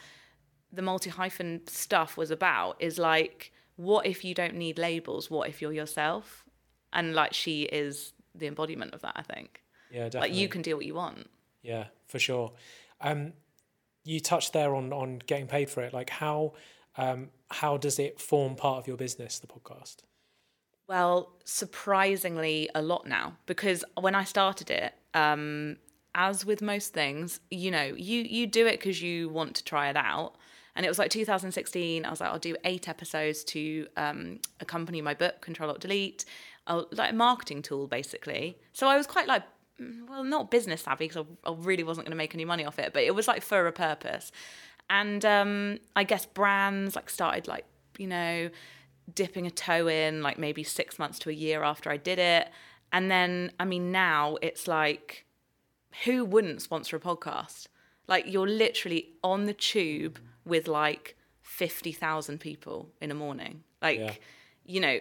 [0.72, 5.50] the multi hyphen stuff was about is like what if you don't need labels what
[5.50, 6.46] if you're yourself
[6.92, 9.62] and like she is the embodiment of that i think
[9.92, 10.30] Yeah, definitely.
[10.30, 11.30] like you can do what you want
[11.62, 12.52] Yeah, for sure.
[13.02, 13.34] Um,
[14.10, 15.93] you touched there on on getting paid for it.
[15.93, 16.54] Like how
[16.98, 19.98] um, how does it form part of your business, the podcast?
[20.88, 25.78] Well, surprisingly, a lot now because when I started it, um,
[26.15, 29.89] as with most things, you know, you you do it because you want to try
[29.89, 30.34] it out.
[30.76, 32.06] And it was like 2016.
[32.06, 36.24] I was like, I'll do eight episodes to um, accompany my book, Control Alt Delete,
[36.67, 38.58] like a marketing tool basically.
[38.72, 39.43] So I was quite like,
[40.08, 42.80] well, not business savvy because I, I really wasn't going to make any money off
[42.80, 44.32] it, but it was like for a purpose.
[44.89, 47.65] And um, I guess brands like started like
[47.98, 48.50] you know
[49.13, 52.50] dipping a toe in like maybe six months to a year after I did it.
[52.92, 55.26] And then, I mean, now it's like,
[56.06, 57.68] who wouldn't sponsor a podcast?
[58.08, 63.63] Like, you're literally on the tube with like 50,000 people in a morning.
[63.82, 64.13] Like, Yeah.
[64.65, 65.00] you know,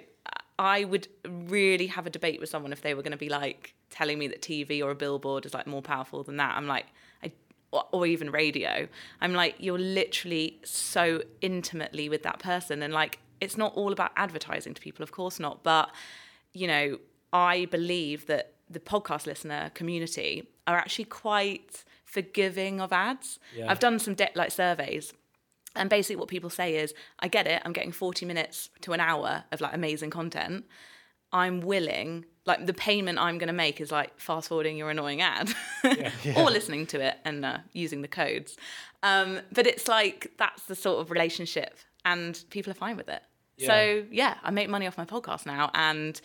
[0.59, 3.75] I would really have a debate with someone if they were going to be like
[3.91, 6.57] telling me that TV or a billboard is like more powerful than that.
[6.57, 6.87] I'm like,
[7.23, 7.33] I,
[7.73, 8.89] or, or even radio.
[9.21, 12.83] I'm like, you're literally so intimately with that person.
[12.83, 15.63] And like, it's not all about advertising to people, of course not.
[15.63, 15.91] But,
[16.53, 16.99] you know,
[17.33, 23.39] I believe that the podcast listener community are actually quite forgiving of ads.
[23.57, 23.71] Yeah.
[23.71, 25.13] I've done some de- like surveys
[25.79, 27.63] and basically, what people say is, I get it.
[27.65, 30.65] I'm getting 40 minutes to an hour of like amazing content.
[31.33, 35.21] I'm willing, like the payment I'm going to make is like fast forwarding your annoying
[35.21, 35.55] ad
[36.37, 38.57] or listening to it and uh, using the codes.
[39.03, 43.23] Um, but it's like that's the sort of relationship, and people are fine with it.
[43.61, 46.21] So yeah, I make money off my podcast now, and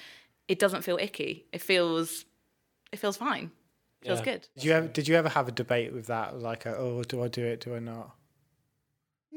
[0.47, 1.45] it doesn't feel icky.
[1.51, 2.25] It feels,
[2.91, 3.51] it feels fine.
[4.01, 4.47] It feels good.
[4.55, 6.39] Did you ever, did you ever have a debate with that?
[6.39, 7.61] Like, a, oh, do I do it?
[7.61, 8.15] Do I not?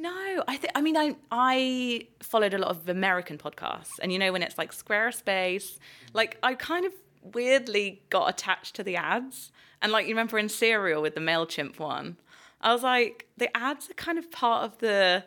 [0.07, 4.19] No, I think I mean I I followed a lot of American podcasts, and you
[4.19, 5.79] know when it's like Squarespace,
[6.13, 6.93] like I kind of
[7.23, 9.51] weirdly got attached to the ads,
[9.83, 12.19] and like you remember in Serial with the Mailchimp one,
[12.61, 15.25] I was like the ads are kind of part of the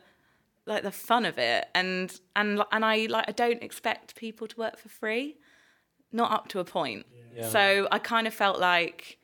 [0.66, 4.58] like the fun of it, and and and I like I don't expect people to
[4.58, 5.36] work for free,
[6.14, 7.06] not up to a point.
[7.36, 7.50] Yeah.
[7.50, 9.19] So I kind of felt like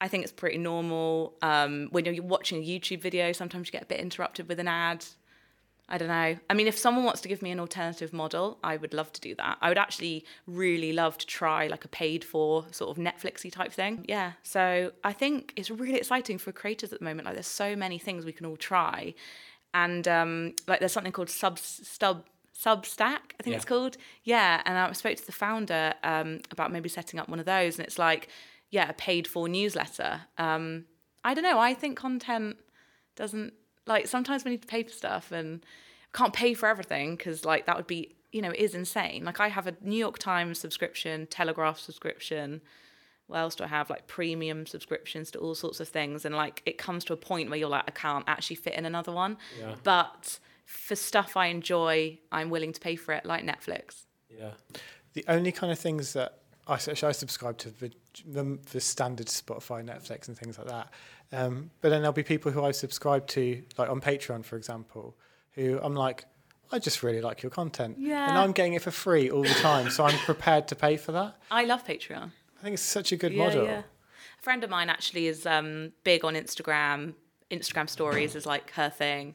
[0.00, 1.34] I think it's pretty normal.
[1.42, 4.68] Um, when you're watching a YouTube video, sometimes you get a bit interrupted with an
[4.68, 5.04] ad.
[5.90, 6.36] I don't know.
[6.50, 9.20] I mean, if someone wants to give me an alternative model, I would love to
[9.22, 9.56] do that.
[9.62, 13.72] I would actually really love to try like a paid for sort of Netflixy type
[13.72, 14.04] thing.
[14.06, 14.32] Yeah.
[14.42, 17.24] So I think it's really exciting for creators at the moment.
[17.24, 19.14] Like there's so many things we can all try.
[19.72, 23.56] And um, like there's something called sub stub Substack, I think Yeah.
[23.56, 23.96] it's called.
[24.24, 27.78] Yeah, and I spoke to the founder um, about maybe setting up one of those,
[27.78, 28.28] and it's like,
[28.70, 30.22] yeah, a paid for newsletter.
[30.36, 30.84] Um,
[31.24, 31.58] I don't know.
[31.58, 32.56] I think content
[33.16, 33.52] doesn't
[33.86, 35.64] like sometimes we need to pay for stuff and
[36.12, 39.24] can't pay for everything because like that would be you know is insane.
[39.24, 42.60] Like I have a New York Times subscription, Telegraph subscription.
[43.26, 43.90] What else do I have?
[43.90, 47.50] Like premium subscriptions to all sorts of things, and like it comes to a point
[47.50, 49.36] where you're like, I can't actually fit in another one.
[49.58, 49.74] Yeah.
[49.82, 54.04] But for stuff I enjoy, I'm willing to pay for it, like Netflix.
[54.30, 54.52] Yeah.
[55.14, 57.90] The only kind of things that I, I subscribe to the,
[58.26, 60.92] the the standard Spotify, Netflix, and things like that.
[61.32, 65.14] Um, but then there'll be people who I subscribe to, like on Patreon, for example,
[65.52, 66.24] who I'm like,
[66.72, 69.90] I just really like your content, and I'm getting it for free all the time,
[69.90, 71.36] so I'm prepared to pay for that.
[71.50, 72.30] I love Patreon.
[72.58, 73.64] I think it's such a good Yeah, model.
[73.64, 73.82] yeah.
[74.38, 77.14] A friend of mine actually is um, big on Instagram.
[77.50, 79.34] Instagram stories is like her thing,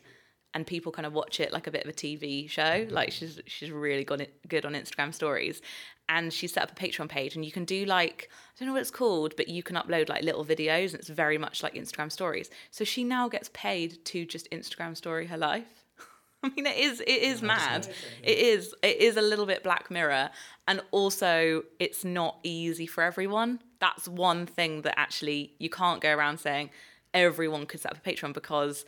[0.54, 2.86] and people kind of watch it like a bit of a TV show.
[2.90, 5.62] Like she's she's really good good on Instagram stories,
[6.10, 8.74] and she set up a Patreon page, and you can do like I don't know
[8.74, 11.74] what it's called, but you can upload like little videos, and it's very much like
[11.74, 12.50] Instagram stories.
[12.72, 15.86] So she now gets paid to just Instagram story her life.
[16.44, 17.88] I mean, it is it is mad.
[18.22, 20.30] It is it is a little bit Black Mirror,
[20.68, 23.60] and also it's not easy for everyone.
[23.80, 26.70] That's one thing that actually you can't go around saying
[27.14, 28.86] everyone could set up a Patreon because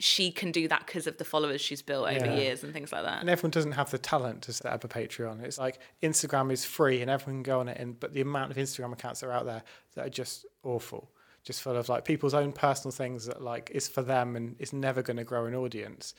[0.00, 2.36] she can do that because of the followers she's built over Yeah.
[2.36, 3.20] years and things like that.
[3.20, 5.40] And everyone doesn't have the talent to set up a Patreon.
[5.42, 8.50] It's like Instagram is free and everyone can go on it, and but the amount
[8.50, 9.62] of Instagram accounts that are out there
[9.94, 11.10] that are just awful,
[11.44, 14.72] just full of like people's own personal things that like is for them and is
[14.72, 16.14] never going to grow an audience.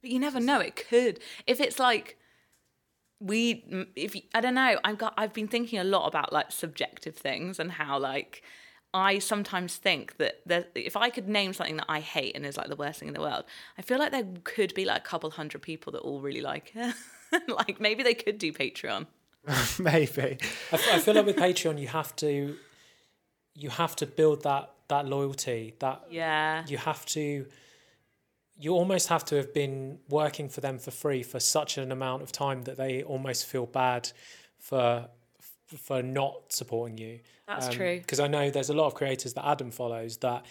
[0.00, 0.58] But you never know.
[0.60, 1.20] It could.
[1.46, 2.16] If it's like
[3.20, 3.64] we,
[3.96, 4.78] if you, I don't know.
[4.82, 5.14] I've got.
[5.18, 8.42] I've been thinking a lot about like subjective things and how like
[8.92, 12.56] I sometimes think that there, if I could name something that I hate and is
[12.56, 13.44] like the worst thing in the world,
[13.78, 16.72] I feel like there could be like a couple hundred people that all really like
[16.74, 16.94] it.
[17.48, 19.06] like maybe they could do Patreon.
[19.78, 20.38] Maybe.
[20.72, 22.56] I, f- I feel like with Patreon, you have to,
[23.54, 25.74] you have to build that that loyalty.
[25.78, 26.64] That Yeah.
[26.66, 27.46] you have to,
[28.58, 32.22] you almost have to have been working for them for free for such an amount
[32.22, 34.10] of time that they almost feel bad
[34.58, 35.08] for
[35.78, 37.20] for not supporting you.
[37.46, 37.98] That's true.
[37.98, 40.46] Because I know there's a lot of creators that Adam follows that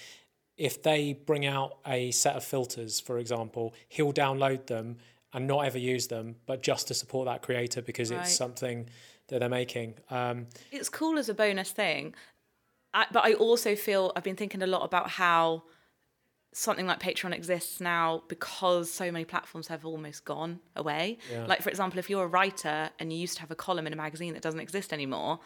[0.58, 4.98] if they bring out a set of filters, for example, he'll download them
[5.34, 8.22] and not ever use them, but just to support that creator because Right.
[8.22, 8.90] it's something
[9.28, 9.94] that they're making.
[10.10, 12.16] Um, it's cool as a bonus thing
[12.94, 15.64] I, but i also feel i've been thinking a lot about how
[16.52, 21.46] something like patreon exists now because so many platforms have almost gone away Yeah.
[21.46, 23.94] like for example if you're a writer and you used to have a column in
[23.94, 25.40] a magazine that doesn't exist anymore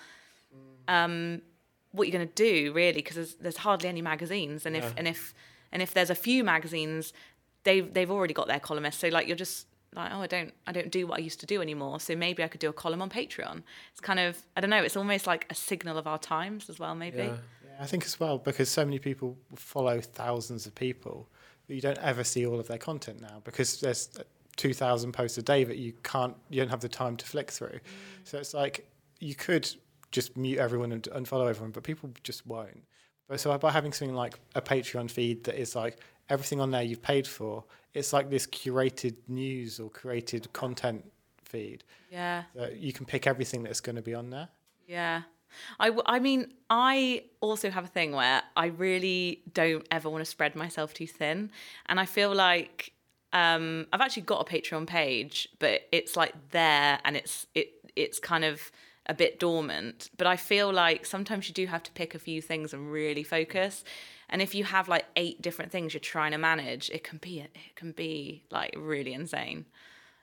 [0.88, 1.42] um,
[1.92, 4.84] what are you going to do really because there's, there's hardly any magazines and if
[4.84, 4.92] Yeah.
[4.98, 5.34] and if
[5.72, 7.14] and if there's a few magazines
[7.64, 10.72] they've they've already got their columnists so like you're just like oh i don't i
[10.72, 13.02] don't do what i used to do anymore so maybe i could do a column
[13.02, 13.62] on patreon
[13.92, 16.80] it's kind of i don't know it's almost like a signal of our times as
[16.80, 17.38] well maybe yeah.
[17.84, 21.28] I think as well because so many people follow thousands of people,
[21.68, 24.10] but you don't ever see all of their content now because there's
[24.56, 27.52] two thousand posts a day that you can't, you don't have the time to flick
[27.52, 27.68] through.
[27.68, 27.82] Mm.
[28.24, 28.88] So it's like
[29.20, 29.70] you could
[30.12, 32.84] just mute everyone and unfollow everyone, but people just won't.
[33.28, 36.84] But so by having something like a Patreon feed that is like everything on there
[36.84, 41.04] you've paid for, it's like this curated news or curated content
[41.44, 42.44] feed yeah
[42.76, 44.48] you can pick everything that's going to be on there.
[44.88, 45.24] Yeah.
[45.80, 50.22] I, w- I mean, I also have a thing where I really don't ever want
[50.22, 51.52] to spread myself too thin.
[51.88, 52.94] And I feel like
[53.34, 58.20] um, I've actually got a Patreon page, but it's like there and it's it it's
[58.20, 58.72] kind of
[59.08, 60.10] a bit dormant.
[60.18, 63.24] But I feel like sometimes you do have to pick a few things and really
[63.24, 63.84] focus.
[64.30, 67.40] And if you have like eight different things you're trying to manage, it can be
[67.42, 69.66] it can be like really insane.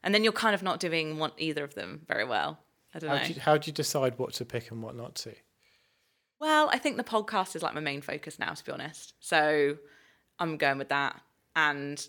[0.03, 2.59] And then you're kind of not doing one either of them very well.
[2.94, 3.24] I don't How know.
[3.24, 5.35] do, you, how do you decide what to pick and what not to?
[6.40, 9.14] Well, I think the podcast is like my main focus now, to be honest.
[9.20, 9.76] So
[10.38, 11.20] I'm going with that.
[11.55, 12.05] And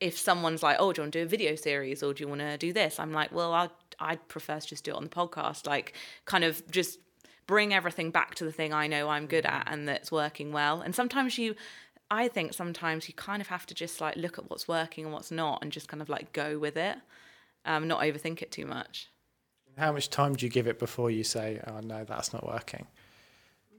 [0.00, 2.28] if someone's like, "Oh, do you want to do a video series, or do you
[2.28, 5.04] want to do this?" I'm like, "Well, I'd I'd prefer to just do it on
[5.04, 5.66] the podcast.
[5.66, 5.94] Like,
[6.26, 6.98] kind of just
[7.46, 10.80] bring everything back to the thing I know I'm good at and that's working well.
[10.80, 11.54] And sometimes you,
[12.10, 15.12] I think sometimes you kind of have to just like look at what's working and
[15.12, 16.96] what's not, and just kind of like go with it,
[17.64, 19.08] um, not overthink it too much.
[19.76, 22.86] How much time do you give it before you say, "Oh no, that's not working"?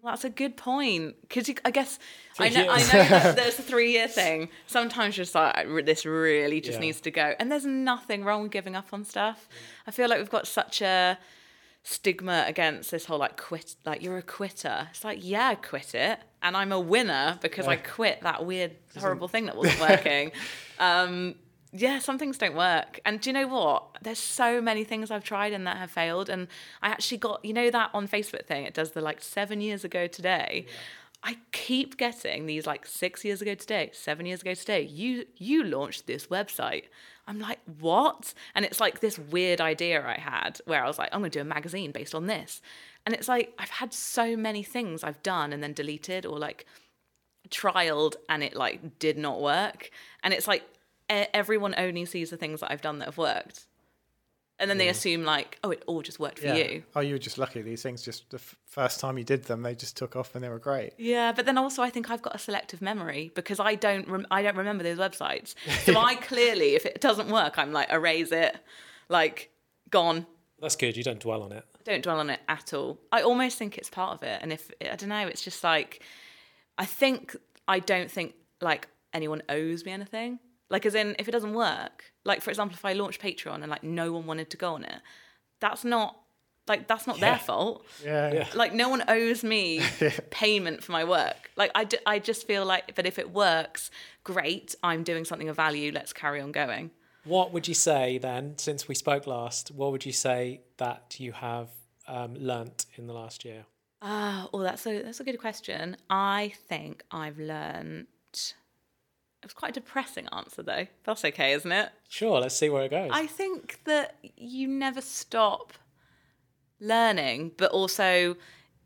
[0.03, 1.97] That's a good point because I guess
[2.38, 4.49] I know I know that there's a three year thing.
[4.67, 6.81] Sometimes you're just like this really just Yeah.
[6.81, 9.47] needs to go, and there's nothing wrong with giving up on stuff.
[9.88, 11.17] I feel like we've got such a
[11.81, 14.88] stigma against this whole like quit, like you're a quitter.
[14.91, 18.73] It's like yeah, I quit it, and I'm a winner because I quit that weird
[18.99, 20.31] horrible thing that wasn't working.
[20.79, 21.36] um,
[21.78, 23.00] yeah, some things don't work.
[23.06, 23.98] And do you know what?
[24.02, 26.30] There's so many things I've tried and that have failed.
[26.30, 26.48] And
[26.82, 29.84] I actually got, you know, that on Facebook thing, it does the like seven years
[29.84, 30.68] ago today.
[31.22, 34.84] I keep getting these like six years ago today, seven years ago today.
[34.84, 36.84] You you launched this website.
[37.28, 38.34] I'm like, what?
[38.54, 41.42] And it's like this weird idea I had where I was like, I'm gonna do
[41.42, 42.62] a magazine based on this.
[43.06, 46.65] And it's like I've had so many things I've done and then deleted or like
[47.50, 49.92] trialed and it like did not work
[50.23, 50.63] and it's like
[51.10, 53.67] everyone only sees the things that i've done that have worked
[54.58, 56.83] and then they assume like, oh, it all just worked for you.
[56.95, 57.62] Oh, you were just lucky.
[57.62, 60.43] These things just the f- first time you did them, they just took off and
[60.43, 60.93] they were great.
[60.97, 64.27] Yeah, but then also I think I've got a selective memory because I don't rem-
[64.31, 65.56] I don't remember those websites.
[65.85, 68.58] So I clearly, if it doesn't work, I'm like erase it,
[69.10, 69.51] like
[69.89, 70.25] gone.
[70.60, 70.95] That's good.
[70.95, 71.65] You don't dwell on it.
[71.83, 72.97] Don't dwell on it at all.
[73.12, 76.01] I almost think it's part of it, and if I don't know, it's just like
[76.77, 77.35] I think
[77.67, 80.39] I don't think like anyone owes me anything.
[80.70, 83.68] Like as in, if it doesn't work, like for example, if I launch Patreon and
[83.70, 85.00] like no one wanted to go on it,
[85.60, 86.18] that's not
[86.68, 87.30] like that's not Yeah.
[87.32, 87.86] their fault.
[88.04, 88.34] Yeah.
[88.34, 88.48] Yeah.
[88.56, 89.82] like no one owes me
[90.32, 93.92] payment for my work like I, d- I just feel like but if it works
[94.24, 96.90] great i'm doing something of value let's carry on going
[97.24, 99.70] What would you say then, since we spoke last?
[99.72, 101.70] What would you say that you have
[102.08, 103.66] um, learnt in the last year?
[104.02, 108.08] ah oh that's a that's a good question i think i've learned
[109.46, 112.39] it was quite a depressing answer though that's okay isn't it Sure.
[112.39, 113.12] Let's see where it goes.
[113.13, 115.73] i think that you never stop
[116.79, 118.35] learning but also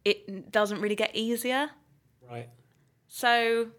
[0.06, 1.70] it doesn't really get easier
[2.30, 2.50] right.
[3.08, 3.70] So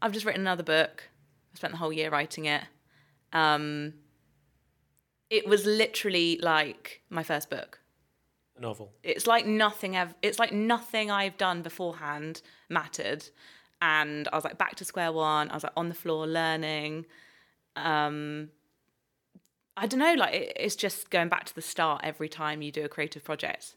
[0.00, 1.08] I've just written another book.
[1.52, 2.62] I spent the whole year writing it.
[3.32, 3.94] Um,
[5.28, 7.80] it was literally like my first book.
[8.56, 8.92] A novel.
[9.02, 10.14] It's like nothing ever.
[10.22, 13.28] It's like nothing I've done beforehand mattered,
[13.80, 15.50] and I was like back to square one.
[15.50, 17.06] I was like on the floor learning.
[17.76, 18.50] Um,
[19.76, 20.14] I don't know.
[20.14, 23.24] Like it, it's just going back to the start every time you do a creative
[23.24, 23.76] project.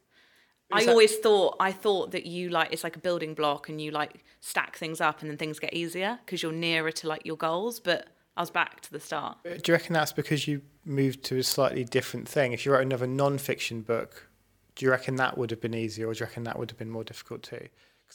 [0.72, 3.80] I that- always thought I thought that you like it's like a building block and
[3.82, 7.26] you like stack things up and then things get easier because you're nearer to like
[7.26, 7.80] your goals.
[7.80, 9.38] But I was back to the start.
[9.43, 12.54] Do you reckon that's because you moved to a slightly different thing?
[12.54, 14.30] If you wrote another non-fiction book,
[14.76, 16.80] do you reckon that would have been easier, or do you reckon that would have
[16.80, 17.68] been more difficult too?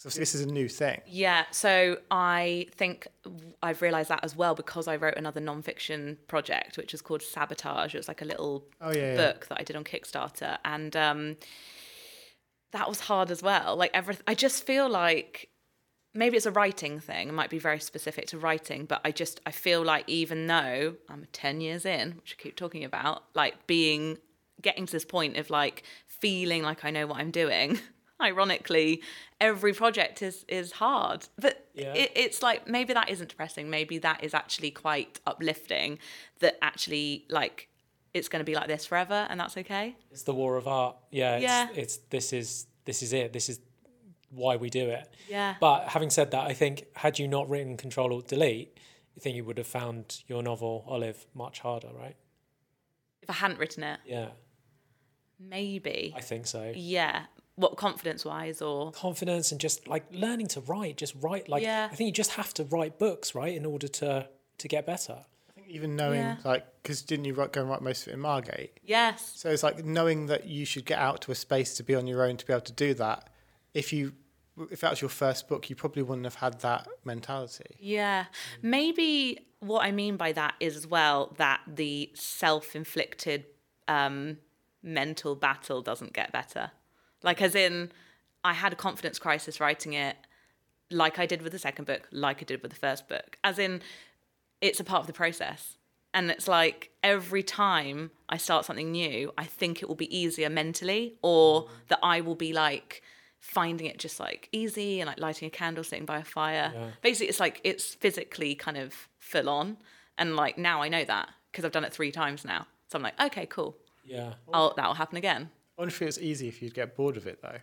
[0.03, 1.01] Because this is a new thing.
[1.07, 3.09] Yeah, so I think
[3.63, 7.95] I've realised that as well because I wrote another non-fiction project, which is called Sabotage.
[7.95, 9.17] It was like a little Oh yeah, yeah.
[9.17, 11.37] book that I did on Kickstarter, and um,
[12.73, 13.75] that was hard as well.
[13.77, 15.49] Like every, I just feel like
[16.13, 17.29] maybe it's a writing thing.
[17.29, 20.97] It might be very specific to writing, but I just I feel like even though
[21.09, 24.19] I'm ten years in, which I keep talking about, like being
[24.61, 27.79] getting to this point of like feeling like I know what I'm doing.
[28.21, 29.03] Ironically,
[29.41, 31.93] every project is is hard, but Yeah.
[31.95, 33.69] it, it's like maybe that isn't depressing.
[33.69, 35.99] Maybe that is actually quite uplifting.
[36.41, 37.69] That actually like
[38.15, 39.95] it's going to be like this forever, and that's okay.
[40.11, 40.97] It's the war of art.
[41.11, 41.35] Yeah.
[41.37, 41.69] It's, Yeah.
[41.75, 43.33] It's this is this is it.
[43.35, 43.61] This is
[44.31, 45.13] why we do it.
[45.29, 45.57] Yeah.
[45.61, 48.77] But having said that, I think had you not written Control Alt Delete,
[49.17, 52.17] I think you would have found your novel Olive much harder, right?
[53.23, 54.29] if I hadn't written it, Yeah,
[55.39, 56.15] maybe.
[56.17, 56.73] I think so.
[56.77, 57.27] Yeah.
[57.57, 61.49] What confidence wise or Confidence and just like learning to write, just write.
[61.49, 61.89] Like Yeah.
[61.91, 64.29] I think you just have to write books, right, in order to
[64.59, 65.25] to get better.
[65.49, 66.37] I think even knowing, Yeah.
[66.45, 68.79] like, because didn't you write, go and write most of it in Margate?
[68.83, 69.33] yes.
[69.37, 72.07] So it's like knowing that you should get out to a space to be on
[72.07, 73.29] your own to be able to do that.
[73.75, 74.13] If you,
[74.71, 77.77] if that was your first book, you probably wouldn't have had that mentality.
[77.79, 78.27] Yeah.
[78.63, 83.45] Maybe what I mean by that is as well that the self inflicted
[83.89, 84.39] um,
[84.83, 86.71] mental battle doesn't get better.
[87.27, 87.91] Like, as in,
[88.43, 90.17] I had a confidence crisis writing it,
[90.91, 93.37] like I did with the second book, like I did with the first book.
[93.43, 93.83] As in,
[94.61, 95.77] it's a part of the process.
[96.15, 100.49] And it's like every time I start something new, I think it will be easier
[100.49, 103.03] mentally, or that I will be like
[103.41, 106.73] finding it just like easy and like lighting a candle, sitting by a fire.
[106.75, 106.89] Yeah.
[107.03, 109.77] Basically, it's like it's physically kind of full on.
[110.17, 112.67] And like now I know that because I've done it three times now.
[112.89, 113.77] So I'm like, okay, cool.
[114.05, 114.35] Yeah.
[114.55, 115.51] I'll, that'll happen again.
[115.77, 117.59] I wonder if it's easy if you'd get bored of it though.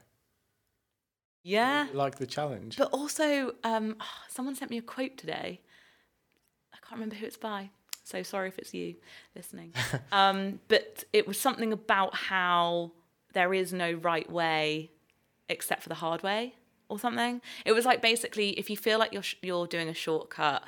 [1.43, 1.88] Yeah.
[1.88, 2.78] You like the challenge.
[2.78, 3.97] But also, um,
[4.30, 5.61] someone sent me a quote today.
[6.74, 7.70] I can't remember who it's by.
[8.03, 8.95] So sorry if it's you
[9.36, 9.74] listening.
[10.11, 12.91] um, but it was something about how
[13.34, 14.91] there is no right way
[15.49, 16.53] except for the hard way
[16.89, 17.41] or something.
[17.66, 20.64] It was like basically if you feel like you're sh- you're doing a shortcut,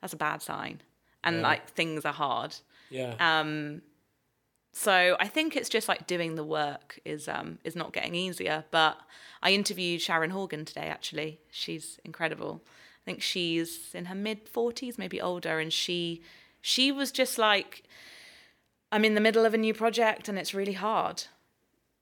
[0.00, 0.80] that's a bad sign.
[1.24, 1.42] And Yeah.
[1.42, 2.54] like things are hard.
[2.90, 3.14] Yeah.
[3.18, 3.80] Um,
[4.76, 8.64] so I think it's just like doing the work is um, is not getting easier.
[8.70, 8.98] But
[9.42, 10.88] I interviewed Sharon Horgan today.
[10.88, 12.62] Actually, she's incredible.
[12.66, 16.22] I think she's in her mid forties, maybe older, and she
[16.60, 17.84] she was just like,
[18.90, 21.24] I'm in the middle of a new project and it's really hard.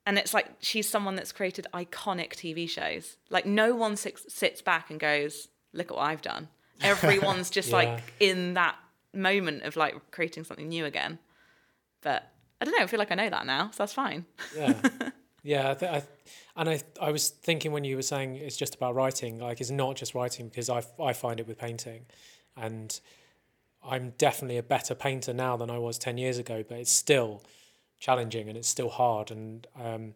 [0.05, 3.17] And it's like she's someone that's created iconic TV shows.
[3.29, 6.49] Like no one sits, sits back and goes, "Look at what I've done."
[6.81, 7.75] Everyone's just Yeah.
[7.75, 8.75] like in that
[9.13, 11.19] moment of like creating something new again.
[12.01, 12.32] But
[12.63, 12.83] I don't know.
[12.83, 14.25] I feel like I know that now, so that's fine.
[14.55, 14.73] yeah
[15.43, 16.03] yeah I th- I,
[16.55, 19.69] and I, I was thinking when you were saying it's just about writing like it's
[19.69, 22.05] not just writing because I, I find it with painting
[22.55, 22.97] and
[23.83, 27.43] i'm definitely a better painter now than i was 10 years ago but it's still
[27.99, 30.13] challenging and it's still hard and um,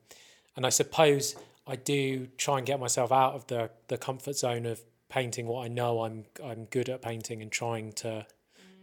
[0.56, 1.36] and I suppose
[1.68, 4.80] I do try and get myself out of the the comfort zone of
[5.10, 8.26] painting what I know I'm I'm good at painting and trying to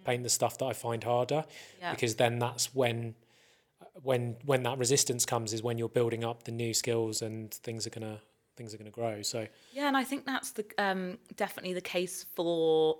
[0.05, 1.45] paint the stuff that I find harder
[1.81, 1.93] Yeah.
[1.93, 3.15] because then that's when
[4.03, 7.87] when when that resistance comes is when you're building up the new skills and things
[7.87, 8.21] are gonna
[8.57, 12.27] things are gonna grow so Yeah, and I think that's the um, definitely the case
[12.35, 12.99] for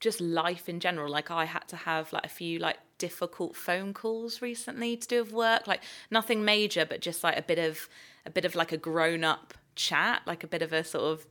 [0.00, 1.10] just life in general.
[1.10, 5.22] Like I had to have like a few like difficult phone calls recently to do
[5.22, 7.88] with work, like nothing major, but just like a bit of
[8.24, 11.26] a bit of like a grown up chat, like a bit of a sort of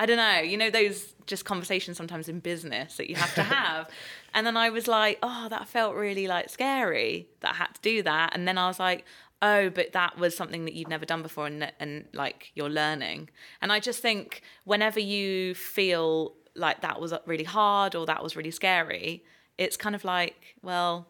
[0.00, 3.42] I don't know, you know those just conversations sometimes in business that you have to
[3.58, 3.90] have.
[4.32, 7.80] and then I was like, oh, that felt really like scary that I had to
[7.82, 8.34] do that.
[8.34, 9.04] And then I was like,
[9.42, 13.28] oh, but that was something that you'd never done before and and like you're learning.
[13.60, 18.36] And I just think whenever you feel like that was really hard or that was
[18.36, 19.22] really scary,
[19.58, 21.06] it's kind of like, well,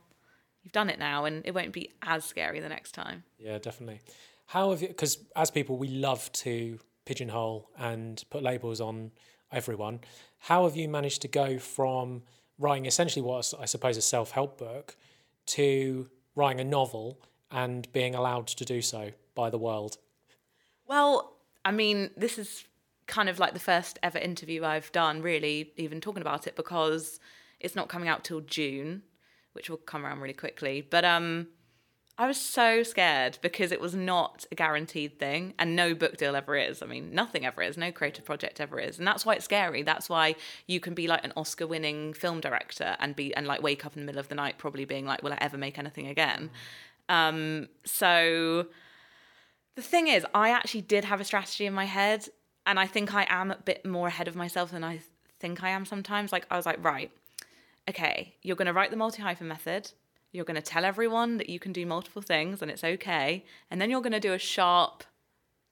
[0.65, 3.23] you've done it now and it won't be as scary the next time.
[3.39, 4.01] Yeah, definitely.
[4.47, 4.89] How have you?
[4.89, 6.81] Because as people, we love to
[7.11, 9.11] pigeonhole and put labels on
[9.51, 9.99] everyone.
[10.39, 12.23] How have you managed to go from
[12.57, 14.95] writing essentially what I suppose a self-help book
[15.47, 17.19] to writing a novel
[17.51, 19.99] and being allowed to do so by the world?
[20.87, 21.35] Well,
[21.65, 22.65] I mean, this is
[23.09, 27.19] kind of like the first ever interview I've done, really, even talking about it, because
[27.59, 29.03] it's not coming out till June,
[29.55, 30.87] which will come around really quickly.
[30.89, 31.49] But um,
[32.21, 36.37] I was so scared because it was not a guaranteed thing, and no book deal
[36.37, 36.83] ever is.
[36.83, 37.79] I mean, nothing ever is.
[37.79, 39.83] No creative project ever is, and that's why it's scary.
[39.83, 40.35] That's why
[40.67, 44.03] you can be like an Oscar-winning film director and be and like wake up in
[44.03, 46.51] the middle of the night, probably being like, "Will I ever make anything again?"
[47.09, 48.67] Um, so
[49.77, 52.29] the thing is, I actually did have a strategy in my head,
[52.67, 55.01] and I think I am a bit more ahead of myself than I
[55.39, 56.33] think I am sometimes.
[56.33, 57.11] Like, I was like, right,
[57.89, 59.93] okay, you're going to write the multi hyphen method.
[60.33, 63.45] You're going to tell everyone that you can do multiple things and it's okay.
[63.71, 65.05] And then you're going to do a sharp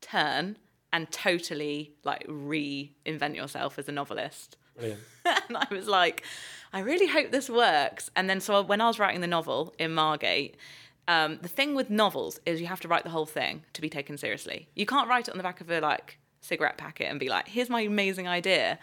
[0.01, 0.57] turn
[0.93, 4.57] and totally like reinvent yourself as a novelist.
[4.77, 5.01] Brilliant.
[5.25, 6.25] and I was like,
[6.73, 8.11] I really hope this works.
[8.17, 10.57] And then, so when I was writing the novel in Margate,
[11.07, 13.89] um, the thing with novels is you have to write the whole thing to be
[13.89, 14.69] taken seriously.
[14.75, 17.49] You can't write it on the back of a like cigarette packet and be like,
[17.49, 18.79] "Here's my amazing idea,"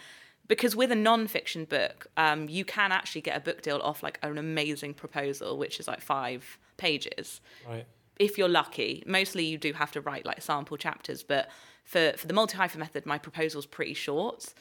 [0.47, 4.19] because with a non-fiction book, um, you can actually get a book deal off like
[4.21, 7.85] an amazing proposal, which is like five pages Right.
[8.19, 9.03] if you're lucky.
[9.07, 11.49] Mostly you do have to write like sample chapters, but
[11.83, 14.53] for for the multi hyphen method, my proposal's pretty short,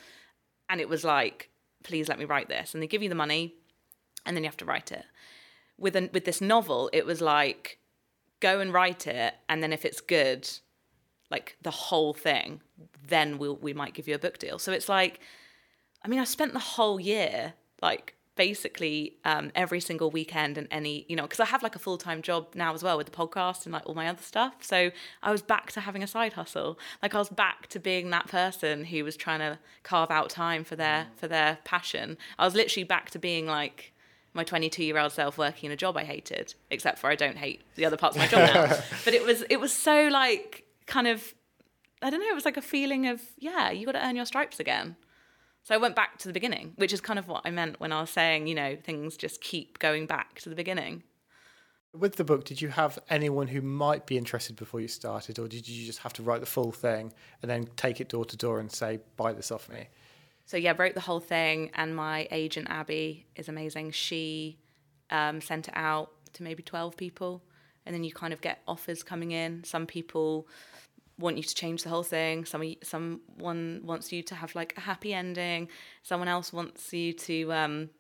[0.68, 1.51] and it was like,
[1.82, 3.55] please let me write this, and they give you the money,
[4.24, 5.05] and then you have to write it.
[5.78, 7.78] With an with this novel, it was like,
[8.41, 10.49] go and write it, and then if it's good,
[11.30, 12.61] like the whole thing,
[13.09, 14.59] then we'll we might give you a book deal.
[14.59, 15.20] So it's like,
[16.05, 21.07] I mean, I spent the whole year like basically um, every single weekend and any
[21.09, 23.16] you know because I have like a full time job now as well with the
[23.16, 24.57] podcast and like all my other stuff.
[24.61, 24.90] So
[25.22, 26.78] I was back to having a side hustle.
[27.02, 30.64] Like I was back to being that person who was trying to carve out time
[30.64, 32.18] for their for their passion.
[32.38, 33.92] I was literally back to being like
[34.32, 37.36] my 22 year old self working in a job I hated, except for I don't
[37.36, 38.66] hate the other parts of my job now.
[39.05, 41.34] but it was it was so like kind of
[42.02, 42.28] I don't know.
[42.28, 44.96] It was like a feeling of yeah, you got to earn your stripes again.
[45.64, 47.90] So I went back to the beginning, which is kind of what I meant when
[47.90, 51.02] I was saying, you know, things just keep going back to the beginning.
[51.94, 55.48] With the book, did you have anyone who might be interested before you started, or
[55.48, 58.36] did you just have to write the full thing and then take it door to
[58.36, 59.88] door and say, buy this off me?
[60.44, 63.92] So yeah, wrote the whole thing, and my agent Abby is amazing.
[63.92, 64.58] She
[65.08, 67.42] um, sent it out to maybe twelve people,
[67.86, 69.64] and then you kind of get offers coming in.
[69.64, 70.46] Some people
[71.18, 72.44] want you to change the whole thing.
[72.44, 75.68] Some someone wants you to have like a happy ending.
[76.02, 77.90] Someone else wants you to um,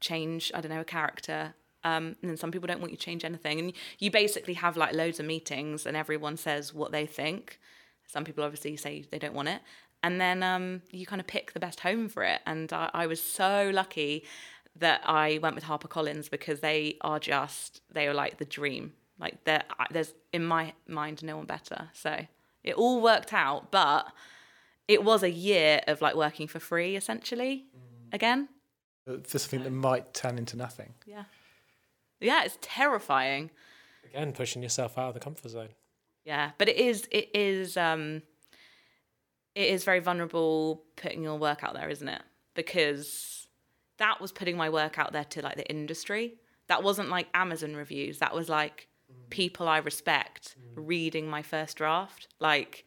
[0.00, 1.54] change I don't know a character.
[1.84, 3.60] Um, and then some people don't want you to change anything.
[3.60, 7.60] And you basically have like loads of meetings, and everyone says what they think.
[8.08, 9.60] Some people obviously say they don't want it,
[10.02, 12.40] and then um, you kind of pick the best home for it.
[12.46, 14.24] And I, I was so lucky
[14.78, 18.92] that I went with HarperCollins because they are just they are like the dream.
[19.18, 21.88] Like there, there's in my mind no one better.
[21.92, 22.26] So
[22.66, 24.12] it all worked out, but
[24.88, 27.64] it was a year of like working for free essentially
[28.12, 28.48] again.
[29.08, 30.94] Uh, For something that might turn into nothing.
[31.06, 31.24] Yeah.
[32.20, 33.50] Yeah, it's terrifying.
[34.04, 35.68] Again, pushing yourself out of the comfort zone.
[36.24, 38.22] Yeah, but it is it is um
[39.54, 42.22] it is very vulnerable putting your work out there, isn't it?
[42.54, 43.46] Because
[43.98, 46.34] that was putting my work out there to like the industry.
[46.68, 48.18] That wasn't like Amazon reviews.
[48.18, 48.88] That was like
[49.30, 52.28] people I respect reading my first draft.
[52.38, 52.84] Like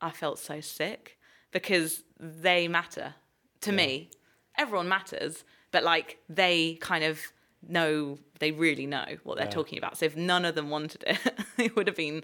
[0.00, 1.18] I felt so sick
[1.50, 3.14] because they matter
[3.62, 4.10] to me.
[4.58, 7.20] Everyone matters, but like they kind of
[7.66, 9.50] know they really know what they're Yeah.
[9.50, 9.96] talking about.
[9.98, 11.18] So if none of them wanted it,
[11.58, 12.22] it would have been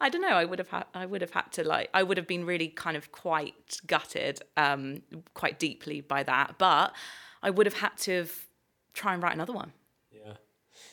[0.00, 2.16] I don't know, I would have had I would have had to like I would
[2.16, 5.02] have been really kind of quite gutted um
[5.34, 6.94] quite deeply by that, but
[7.42, 8.32] I would have had to have
[8.94, 9.72] try and write another one.
[10.12, 10.34] Yeah.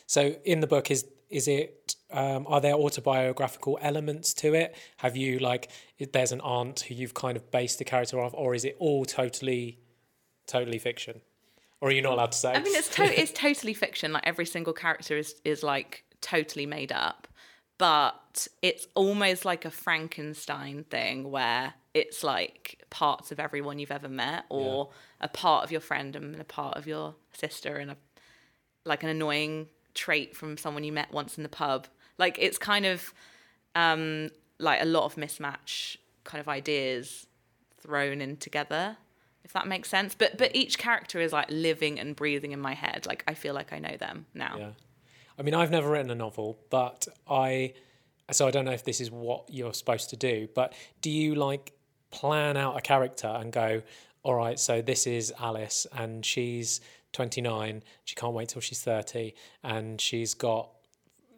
[0.06, 1.96] So in the book, is is it?
[2.10, 4.76] Um, are there autobiographical elements to it?
[4.98, 5.70] Have you like?
[6.12, 9.04] There's an aunt who you've kind of based the character off, or is it all
[9.04, 9.78] totally,
[10.46, 11.20] totally fiction?
[11.80, 12.52] Or are you not allowed to say?
[12.52, 14.12] I mean, it's to- it's totally fiction.
[14.12, 17.28] Like every single character is is like totally made up,
[17.78, 24.08] but it's almost like a Frankenstein thing where it's like parts of everyone you've ever
[24.08, 27.96] met, or a part of your friend and a part of your sister, and a
[28.84, 29.66] like an annoying
[29.96, 31.88] trait from someone you met once in the pub.
[32.18, 33.12] Like it's kind of
[33.74, 37.26] um, like a lot of mismatch kind of ideas
[37.80, 38.96] thrown in together
[39.44, 42.74] if that makes sense but but each character is like living and breathing in my
[42.74, 44.70] head like i feel like i know them now Yeah.
[45.38, 47.74] I mean, I've never written a novel, but I,
[48.30, 50.72] so I don't know if this is what you're supposed to do, but
[51.02, 51.72] do you like
[52.10, 53.82] plan out a character and go,
[54.22, 56.80] all right, so this is Alice and she's
[57.12, 60.70] 29, she can't wait till she's 30, and she's got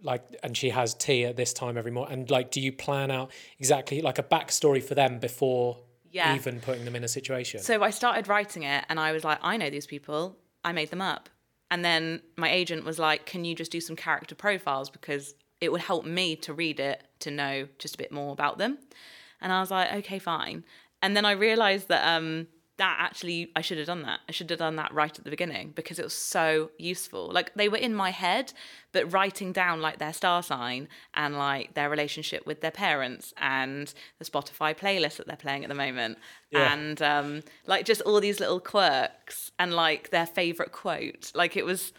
[0.03, 2.21] like, and she has tea at this time every morning.
[2.21, 5.79] And like, do you plan out exactly like a backstory for them before
[6.12, 6.37] Yeah.
[6.37, 7.61] even putting them in a situation?
[7.61, 10.37] So I started writing it and I was like, I know these people.
[10.64, 11.29] I made them up.
[11.71, 14.89] And then my agent was like, Can you just do some character profiles?
[14.89, 18.59] Because it would help me to read it to know just a bit more about
[18.59, 18.79] them.
[19.41, 20.64] And I was like, Okay, fine.
[21.03, 22.47] And then I realized that um,
[22.79, 24.20] that actually, I should have done that.
[24.29, 27.31] I should have done that right at the beginning because it was so useful.
[27.33, 28.53] Like they were in my head,
[28.93, 33.93] but writing down like their star sign and like their relationship with their parents and
[34.18, 36.18] the Spotify playlist that they're playing at the moment
[36.51, 36.72] Yeah.
[36.72, 41.33] and um, like just all these little quirks and like their favorite quote.
[41.35, 41.93] Like it was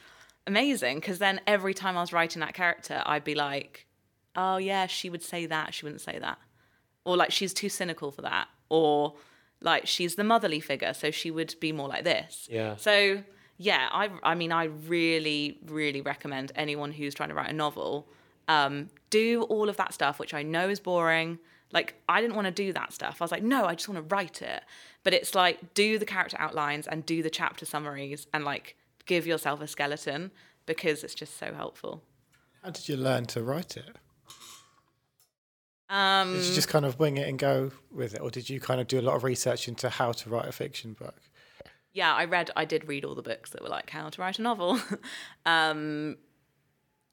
[0.48, 3.86] amazing because then every time I was writing that character, I'd be like,
[4.36, 6.38] oh yeah, she would say that, she wouldn't say that.
[7.06, 8.48] Or like she's too cynical for that.
[8.70, 9.16] Or
[9.62, 12.48] like she's the motherly figure, so she would be more like this.
[12.52, 12.76] Yeah.
[12.78, 13.24] So
[13.58, 18.08] yeah, I I mean I really, really recommend anyone who's trying to write a novel,
[18.48, 21.40] um, do all of that stuff, which I know is boring.
[21.72, 23.22] Like I didn't want to do that stuff.
[23.22, 24.64] I was like, no, I just want to write it.
[25.04, 29.28] But it's like do the character outlines and do the chapter summaries and like give
[29.28, 30.32] yourself a skeleton
[30.66, 32.04] because it's just so helpful.
[32.64, 33.96] How did you learn to write it?
[35.90, 38.60] Um, Did you just kind of wing it and go with it, or did you
[38.60, 41.16] kind of do a lot of research into how to write a fiction book?
[41.94, 44.40] yeah, I read, I did read all the books that were like how to write
[44.40, 44.80] a novel.
[45.46, 46.18] um,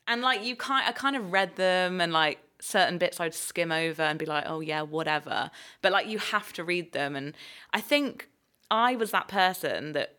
[0.06, 3.72] and like you kind, I kind of read them and like certain bits I'd skim
[3.72, 5.50] over and be like, oh yeah, whatever.
[5.82, 7.16] But like you have to read them.
[7.16, 7.34] And
[7.72, 8.28] I think
[8.70, 10.18] I was that person that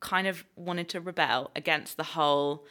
[0.00, 2.66] kind of wanted to rebel against the whole,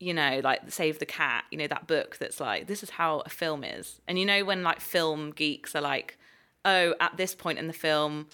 [0.00, 3.20] you know, like Save the Cat, you know, that book that's like, this is how
[3.20, 4.00] a film is.
[4.06, 6.18] And you know, when like film geeks are like,
[6.64, 8.28] oh, at this point in the film,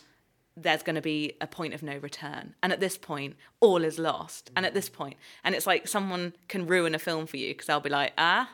[0.57, 2.55] there's going to be a point of no return.
[2.63, 4.51] And at this point, all is lost.
[4.55, 7.67] And at this point, and it's like someone can ruin a film for you because
[7.67, 8.49] they'll be like, ah,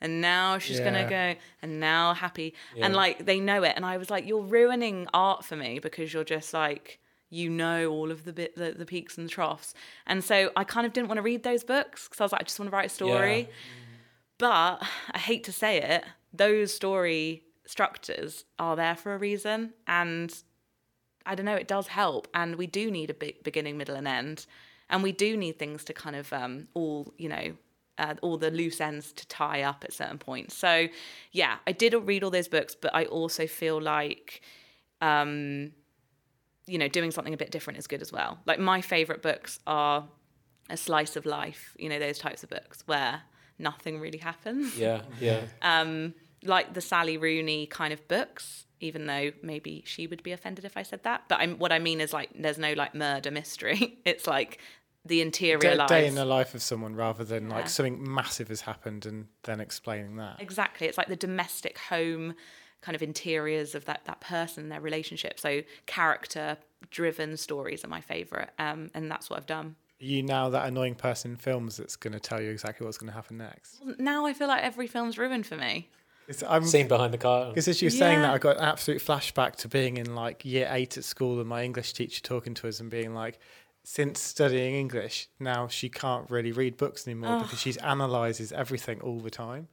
[0.00, 2.54] and now she's going to go, and now happy.
[2.80, 3.74] And like they know it.
[3.76, 6.98] And I was like, you're ruining art for me because you're just like,
[7.32, 9.74] you know all of the bit the, the peaks and the troughs.
[10.06, 12.42] And so I kind of didn't want to read those books because I was like,
[12.42, 13.48] I just want to write a story.
[14.38, 19.72] But I hate to say it, those story structures are there for a reason.
[19.86, 20.34] And
[21.24, 22.28] I don't know, it does help.
[22.34, 24.46] And we do need a big beginning, middle, and end.
[24.90, 27.54] And we do need things to kind of um, all, you know,
[27.98, 30.54] uh, all the loose ends to tie up at certain points.
[30.54, 30.88] So,
[31.30, 34.42] yeah, I did read all those books, but I also feel like,
[35.00, 35.72] um,
[36.72, 38.38] you know, doing something a bit different is good as well.
[38.46, 40.08] Like, my favorite books are
[40.70, 43.22] A Slice of Life, you know, those types of books where
[43.58, 45.42] nothing really happens yeah, yeah.
[45.60, 50.64] um, like the Sally Rooney kind of books, even though maybe she would be offended
[50.64, 51.24] if I said that.
[51.28, 53.98] But I'm, what I mean is like there's no like murder mystery.
[54.04, 54.58] it's like
[55.04, 55.90] the interior Day, lives.
[55.90, 57.56] day in the life of someone rather than Yeah.
[57.56, 60.40] like something massive has happened and then explaining that.
[60.40, 60.86] Exactly.
[60.88, 62.34] It's like the domestic home
[62.82, 65.40] kind of interiors of that that person, their relationship.
[65.40, 66.58] So character
[66.90, 69.76] driven stories are my favorite, um, and that's what I've done.
[70.00, 72.98] Are you now that annoying person in films that's going to tell you exactly what's
[72.98, 73.80] going to happen next?
[73.98, 75.88] Now I feel like every film's ruined for me.
[76.28, 77.48] It's, I'm, seen behind the car.
[77.48, 78.34] Because as you were saying that, Yeah.
[78.34, 81.62] I got an absolute flashback to being in like year eight at school and my
[81.62, 83.38] English teacher talking to us and being like,
[83.84, 89.18] since studying English, now she can't really read books anymore because she analyzes everything all
[89.20, 89.68] the time.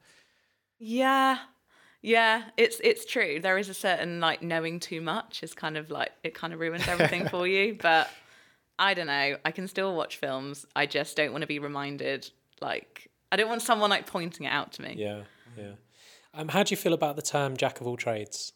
[0.78, 1.38] Yeah.
[2.02, 3.40] Yeah, it's it's true.
[3.40, 6.60] There is a certain like knowing too much is kind of like it kind of
[6.60, 7.74] ruins everything for you.
[7.82, 8.08] But
[8.78, 9.36] I don't know.
[9.44, 10.64] I can still watch films.
[10.74, 12.30] I just don't want to be reminded.
[12.62, 14.94] Like, I don't want someone like pointing it out to me.
[14.96, 15.22] Yeah,
[15.58, 15.72] yeah.
[16.32, 18.52] Um, how do you feel about the term jack of all trades?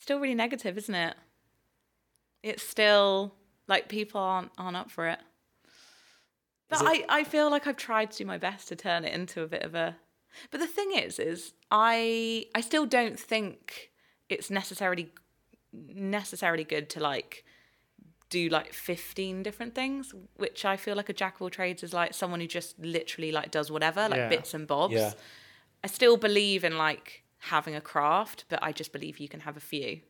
[0.00, 1.14] Still really negative, isn't it?
[2.42, 3.34] It's still
[3.68, 5.18] like people aren't aren't up for it.
[6.70, 9.12] But it- I, I feel like I've tried to do my best to turn it
[9.12, 9.96] into a bit of a
[10.50, 13.90] but the thing is is I I still don't think
[14.28, 15.12] it's necessarily
[15.72, 17.44] necessarily good to like
[18.30, 21.92] do like 15 different things which I feel like a jack of all trades is
[21.92, 24.28] like someone who just literally like does whatever like Yeah.
[24.28, 24.94] bits and bobs.
[24.94, 25.12] Yeah.
[25.84, 29.56] I still believe in like having a craft, but I just believe you can have
[29.56, 30.00] a few.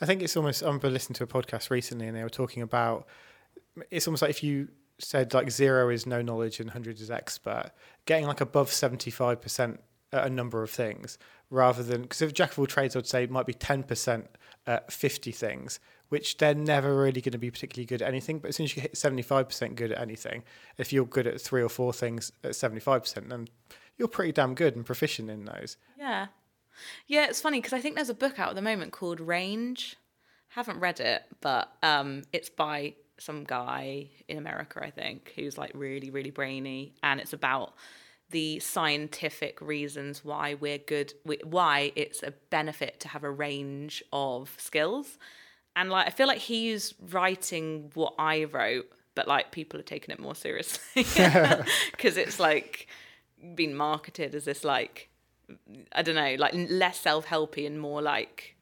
[0.00, 0.62] I think it's almost.
[0.62, 3.06] I remember listening to a podcast recently, and they were talking about.
[3.90, 4.68] It's almost like if you
[4.98, 7.70] said like zero is no knowledge and hundred is expert,
[8.06, 9.80] getting like above seventy five percent
[10.12, 11.18] at a number of things,
[11.50, 14.28] rather than because if jack of all trades, I'd say might be ten percent
[14.66, 18.38] at fifty things, which they're never really going to be particularly good at anything.
[18.38, 20.44] But as soon as you hit seventy five percent good at anything,
[20.78, 23.48] if you're good at three or four things at seventy five percent, then
[23.96, 25.76] you're pretty damn good and proficient in those.
[25.98, 26.28] Yeah.
[27.06, 29.96] Yeah, it's funny because I think there's a book out at the moment called Range.
[30.48, 35.72] Haven't read it, but um, it's by some guy in America, I think, who's like
[35.74, 37.74] really, really brainy, and it's about
[38.30, 41.12] the scientific reasons why we're good,
[41.44, 45.18] why it's a benefit to have a range of skills.
[45.76, 50.10] And like, I feel like he's writing what I wrote, but like people are taking
[50.12, 51.02] it more seriously
[51.92, 52.88] because it's like
[53.54, 55.10] been marketed as this like
[55.92, 58.56] I don't know, like less self helpy and more like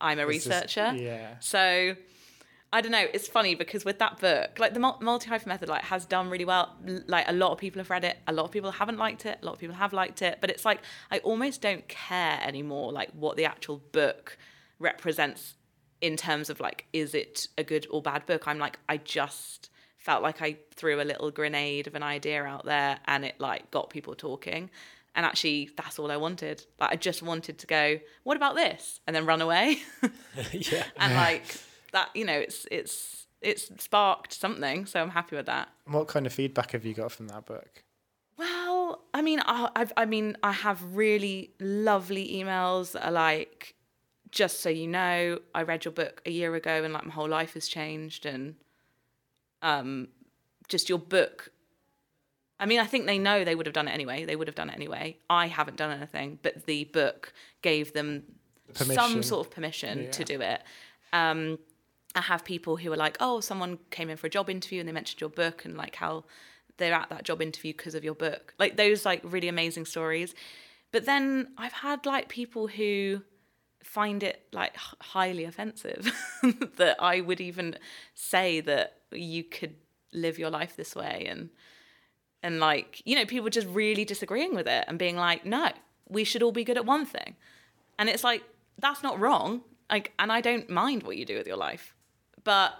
[0.00, 0.96] I'm a It's just- researcher.
[0.96, 1.36] yeah.
[1.40, 1.94] So
[2.72, 3.06] I don't know.
[3.14, 6.44] It's funny because with that book, like the multi hyphen method, like has done really
[6.44, 6.76] well.
[7.06, 8.18] Like a lot of people have read it.
[8.26, 9.38] A lot of people haven't liked it.
[9.40, 10.38] A lot of people have liked it.
[10.40, 12.92] But it's like I almost don't care anymore.
[12.92, 14.36] Like what the actual book
[14.78, 15.54] represents
[16.00, 18.46] in terms of like is it a good or bad book.
[18.46, 22.66] I'm like I just felt like I threw a little grenade of an idea out
[22.66, 24.68] there and it like got people talking.
[25.14, 26.64] And actually, that's all I wanted.
[26.78, 29.00] Like, I just wanted to go, what about this?
[29.04, 29.78] And then run away.
[30.52, 30.84] yeah.
[30.96, 31.44] and like
[31.92, 36.08] that you know it's it's it's sparked something so i'm happy with that And what
[36.08, 37.84] kind of feedback have you got from that book?
[38.36, 43.74] well i mean I, I've, I mean i have really lovely emails that are like
[44.30, 47.28] just so you know i read your book a year ago and like my whole
[47.28, 48.54] life has changed and
[49.62, 50.08] um
[50.68, 51.50] just your book
[52.60, 54.24] I mean, I think they know they would have done it anyway.
[54.24, 55.16] They would have done it anyway.
[55.30, 57.32] I haven't done anything, but the book
[57.62, 58.24] gave them
[58.74, 60.10] some sort of permission Yeah.
[60.10, 60.62] to do it.
[61.12, 61.60] Um,
[62.14, 64.88] I have people who are like, oh, someone came in for a job interview and
[64.88, 66.24] they mentioned your book and like how
[66.78, 68.54] they're at that job interview because of your book.
[68.58, 70.34] Like those like really amazing stories.
[70.90, 73.22] But then I've had like people who
[73.82, 76.12] find it like highly offensive
[76.76, 77.76] that I would even
[78.14, 79.76] say that you could
[80.12, 81.50] live your life this way and
[82.42, 85.68] and like you know people just really disagreeing with it and being like no
[86.08, 87.36] we should all be good at one thing
[87.98, 88.42] and it's like
[88.78, 91.94] that's not wrong like and i don't mind what you do with your life
[92.44, 92.74] but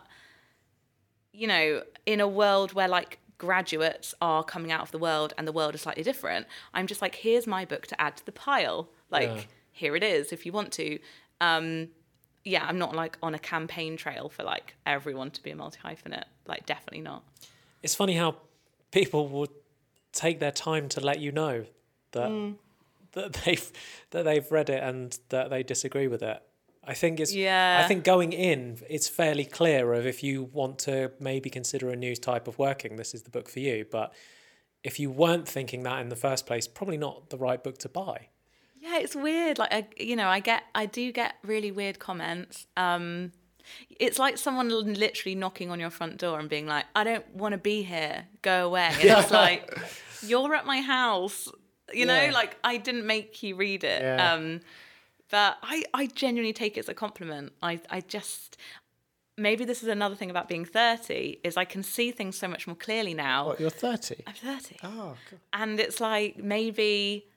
[1.32, 5.46] you know in a world where like graduates are coming out of the world and
[5.46, 8.32] the world is slightly different i'm just like here's my book to add to the
[8.32, 9.40] pile like Yeah.
[9.72, 10.98] here it is if you want to
[11.40, 11.88] um
[12.44, 15.78] yeah i'm not like on a campaign trail for like everyone to be a multi
[15.84, 17.22] hyphenate like definitely not
[17.82, 18.36] It's funny how
[18.90, 19.48] people will
[20.12, 21.64] take their time to let you know
[22.12, 22.56] that Mm.
[23.12, 23.70] that they've
[24.11, 26.42] that they've read it and that they disagree with it.
[26.89, 27.82] I think it's Yeah.
[27.84, 31.97] I think going in, it's fairly clear of if you want to maybe consider a
[31.97, 33.84] new type of working, this is the book for you.
[33.91, 34.12] But
[34.82, 37.89] if you weren't thinking that in the first place, probably not the right book to
[37.89, 38.28] buy.
[38.80, 39.59] Yeah, it's weird.
[39.59, 42.66] Like, I, you know, I get, I do get really weird comments.
[42.76, 43.32] Um,
[43.91, 47.53] it's like someone literally knocking on your front door and being like, "I don't want
[47.53, 48.24] to be here.
[48.41, 49.78] Go away." And it's like,
[50.22, 51.49] you're at my house.
[51.93, 52.30] You know, Yeah.
[52.32, 54.01] like I didn't make you read it.
[54.01, 54.32] Yeah.
[54.32, 54.61] Um,
[55.31, 57.53] but I, I genuinely take it as a compliment.
[57.62, 58.57] I, I just.
[59.37, 62.66] Maybe this is another thing about being 30 is I can see things so much
[62.66, 63.47] more clearly now.
[63.47, 64.16] What, you're 30?
[64.26, 65.39] I'm 30 Oh, cool.
[65.53, 67.29] and it's like maybe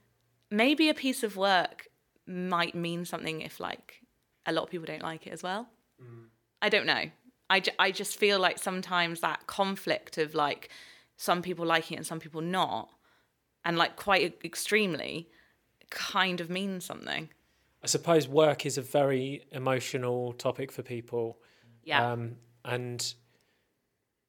[0.49, 1.87] maybe a piece of work
[2.25, 4.01] might mean something if like
[4.47, 5.67] a lot of people don't like it as well
[6.01, 6.25] mm.
[6.61, 7.03] i don't know
[7.49, 10.69] I, ju- I just feel like sometimes that conflict of like
[11.17, 12.89] some people liking it and some people not
[13.65, 15.29] and like quite extremely
[15.89, 17.29] kind of means something
[17.83, 21.39] I suppose work is a very emotional topic for people.
[21.83, 23.13] yeah Um, and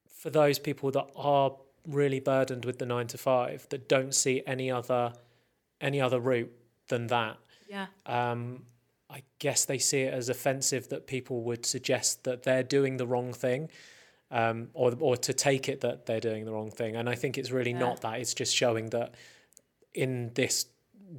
[0.07, 1.55] for those people that are
[1.87, 5.13] really burdened with the nine to five, that don't see any other
[5.81, 6.51] any other route
[6.87, 7.37] than that,
[7.67, 8.65] yeah um,
[9.09, 13.05] I guess they see it as offensive that people would suggest that they're doing the
[13.05, 13.69] wrong thing.
[14.31, 16.95] Um, or, or to take it that they're doing the wrong thing.
[16.95, 17.77] And I think it's really Yeah.
[17.77, 18.19] not that.
[18.19, 19.13] It's just showing that
[19.93, 20.65] in this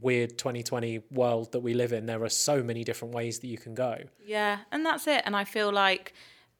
[0.01, 3.59] weird 2020 world that we live in, there are so many different ways that you
[3.59, 3.99] can go.
[4.25, 5.23] Yeah, and that's it.
[5.25, 6.15] And I feel like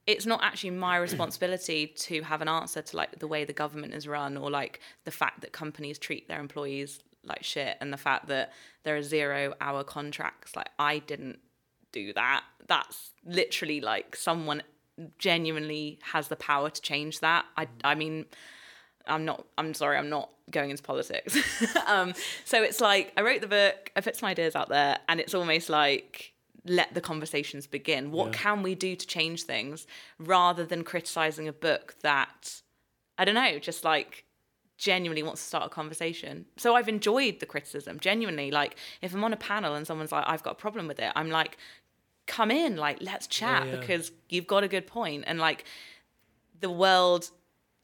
[0.07, 3.95] it's not actually my responsibility to have an answer to like the way the government
[3.95, 7.97] is run or like the fact that companies treat their employees like shit and the
[7.97, 10.55] fact that there are zero hour contracts.
[10.55, 11.39] Like I didn't
[11.93, 12.45] do that.
[12.67, 14.63] That's literally like someone
[15.19, 17.47] genuinely has the power to change that.
[17.57, 18.27] I I mean
[19.07, 21.37] I'm not I'm sorry, I'm not going into politics.
[21.87, 25.21] um, so it's like I wrote the book, I put some ideas out there, and
[25.21, 26.33] it's almost like
[26.67, 28.11] let the conversations begin.
[28.11, 28.39] What Yeah.
[28.39, 29.87] can we do to change things
[30.19, 32.63] rather than criticizing a book that
[33.19, 34.25] I don't know, just like
[34.77, 36.47] genuinely wants to start a conversation.
[36.57, 38.51] So I've enjoyed the criticism, genuinely.
[38.51, 41.13] Like if I'm on a panel and someone's like, I've got a problem with it,
[41.15, 41.59] I'm like,
[42.27, 43.77] come in, like let's chat yeah.
[43.77, 45.25] because you've got a good point.
[45.27, 45.65] And like
[46.61, 47.31] the world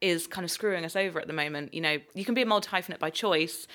[0.00, 1.74] is kind of screwing us over at the moment.
[1.74, 3.66] You know, you can be a multi hyphenate by choice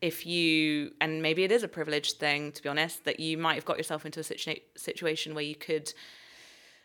[0.00, 3.54] if you, and maybe it is a privileged thing, to be honest, that you might
[3.54, 5.92] have got yourself into a situa- situation where you could,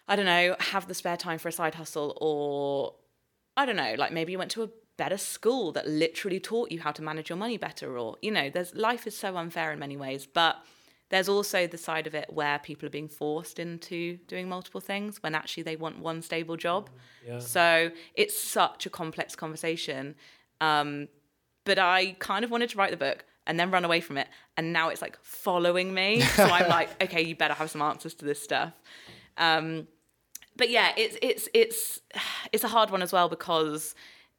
[0.08, 2.96] I don't know, have the spare time for a side hustle, or
[3.56, 6.82] I don't know, like maybe you went to a better school that literally taught you
[6.82, 9.80] how to manage your money better, or, you know, there's life is so unfair in
[9.80, 10.26] many ways.
[10.26, 10.58] But
[11.10, 15.22] there's also the side of it where people are being forced into doing multiple things
[15.22, 16.90] when actually they want one stable job.
[17.26, 17.40] Yeah.
[17.40, 20.16] So it's such a complex conversation.
[20.62, 21.08] Um,
[21.64, 24.28] but I kind of wanted to write the book and then run away from it.
[24.58, 26.22] And now it's like following me.
[26.36, 28.74] So I'm like, okay, you better have some answers to this stuff.
[29.38, 29.88] Um,
[30.58, 32.00] but yeah, it's it's it's
[32.52, 33.94] it's a hard one as well because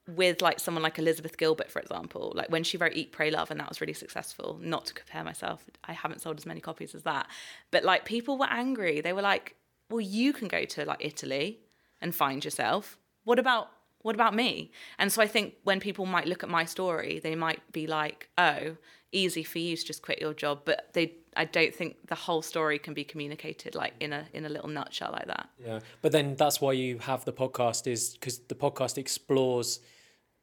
[0.09, 3.51] with like someone like Elizabeth Gilbert, for example, like when she wrote Eat, Pray, Love,
[3.51, 4.59] and that was really successful.
[4.63, 7.27] Not to compare myself, I haven't sold as many copies as that,
[7.71, 9.01] but like people were angry.
[9.01, 9.57] They were like,
[9.91, 11.61] "Well, you can go to like Italy
[12.01, 12.99] and find yourself.
[13.25, 13.71] What about
[14.03, 17.35] what about me?" And so I think when people might look at my story, they
[17.35, 18.77] might be like, "Oh,
[19.11, 21.15] easy for you to just quit your job," but they.
[21.39, 24.71] I don't think the whole story can be communicated like in a in a little
[24.71, 25.51] nutshell like that.
[25.59, 29.81] Yeah, but then that's why you have the podcast is because the podcast explores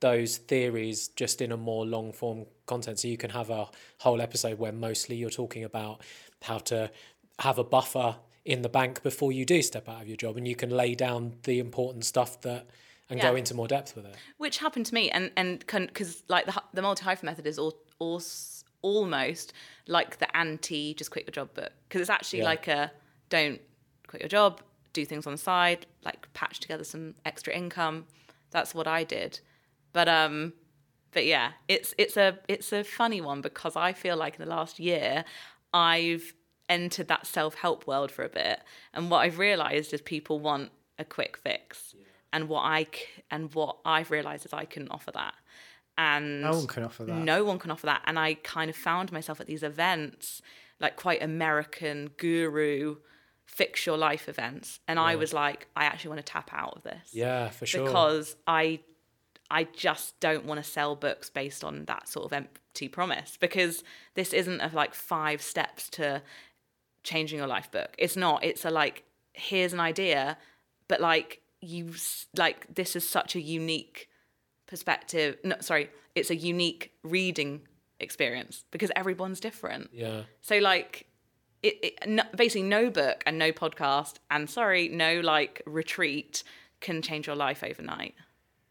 [0.04, 2.99] those theories just in a more long form content.
[2.99, 3.68] So you can have a
[3.99, 6.01] whole episode where mostly you're talking about
[6.43, 6.91] how to
[7.39, 10.45] have a buffer in the bank before you do step out of your job, and
[10.47, 12.68] you can lay down the important stuff that
[13.10, 14.16] and go into more depth with it.
[14.38, 17.74] which happened to me and and because like the the multi hyphen method is all,
[17.99, 18.22] all
[18.82, 19.54] almost
[19.88, 22.45] like the anti just quit your job book because it's actually Yeah.
[22.54, 22.91] like a
[23.30, 23.62] don't
[24.08, 24.62] quit your job
[24.93, 28.06] do things on the side like patch together some extra income
[28.51, 29.39] that's what i did
[29.93, 30.53] but um
[31.11, 34.49] but yeah it's it's a it's a funny one because i feel like in the
[34.49, 35.23] last year
[35.73, 36.33] i've
[36.69, 38.59] entered that self-help world for a bit.
[38.93, 41.93] And what i've realized is people want a quick fix.
[42.31, 42.87] And what i
[43.29, 45.35] and what i've realized is i couldn't offer that.
[45.97, 47.13] And No one can offer that.
[47.15, 48.01] no one can offer that.
[48.05, 50.41] And i kind of found myself at these events
[50.79, 52.95] like quite american guru
[53.45, 54.79] fix your life events.
[54.87, 57.09] And i was like i actually want to tap out of this.
[57.13, 57.85] Yeah, for sure.
[57.85, 58.79] because I
[59.49, 63.83] I just don't want to sell books based on that sort of empty promise because
[64.15, 66.21] this isn't a like five steps to
[67.03, 67.95] changing your life book.
[67.97, 68.43] It's not.
[68.43, 70.37] It's a like here's an idea,
[70.87, 71.93] but like you
[72.35, 74.09] like this is such a unique
[74.67, 75.37] perspective.
[75.43, 77.61] No, sorry, it's a unique reading
[77.99, 79.89] experience because everyone's different.
[79.93, 81.07] yeah, So like
[81.61, 86.43] it, it no, basically no book and no podcast and sorry, no like retreat
[86.81, 88.15] can change your life overnight.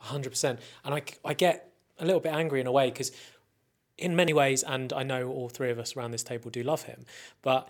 [0.02, 0.60] Hundred percent.
[0.84, 3.12] And I, I get a little bit angry in a way because,
[3.98, 6.84] in many ways, and I know all three of us around this table do love
[6.84, 7.04] him,
[7.42, 7.68] but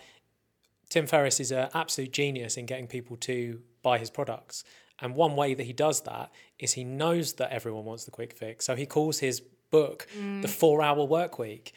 [0.89, 4.63] Tim Ferriss is an absolute genius in getting people to buy his products.
[4.99, 8.33] And one way that he does that is he knows that everyone wants the quick
[8.33, 10.41] fix, so he calls his book mm.
[10.41, 11.73] the Four-Hour Work Week.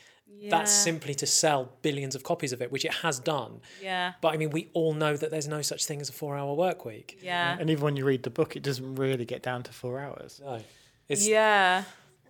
[0.48, 3.60] That's simply to sell billions of copies of it, which it has done.
[3.82, 4.12] Yeah.
[4.20, 6.84] But I mean, we all know that there's no such thing as a four-hour work
[6.84, 7.18] week.
[7.22, 7.56] Yeah.
[7.58, 10.40] And even when you read the book, it doesn't really get down to four hours.
[10.44, 10.60] No,
[11.08, 11.84] it's Yeah.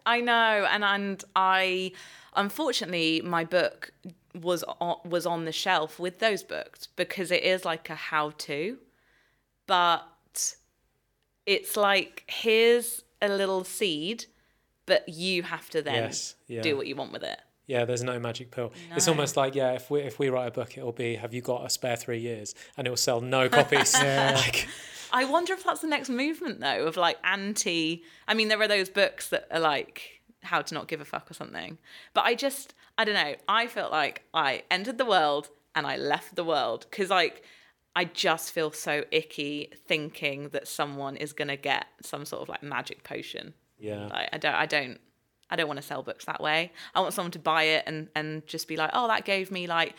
[0.07, 1.93] I know and and I
[2.37, 3.91] unfortunately my book
[4.41, 8.31] was on, was on the shelf with those books because it is like a how
[8.39, 8.79] to
[9.67, 10.55] but
[11.45, 14.27] it's like here's a little seed
[14.85, 16.63] but you have to then Yes, yeah.
[16.63, 17.41] do what you want with it.
[17.67, 18.73] Yeah, there's no magic pill.
[18.95, 21.43] It's almost like yeah, if we if we write a book, it'll be have you
[21.43, 23.95] got a spare three years, and it will sell no copies.
[23.95, 24.69] like,
[25.13, 28.69] I wonder if that's the next movement though of like anti I mean there are
[28.69, 31.79] those books that are like how to not give a fuck or something.
[32.15, 35.97] But I just I don't know, I felt like I entered the world and I
[35.97, 37.43] left the world because like
[37.97, 42.63] I just feel so icky thinking that someone is gonna get some sort of like
[42.63, 43.55] magic potion.
[43.79, 44.07] Yeah.
[44.07, 45.01] Like, I don't, I don't,
[45.51, 46.73] I don't want to sell books that way.
[46.95, 49.67] I want someone to buy it and and just be like, oh, that gave me
[49.67, 49.95] like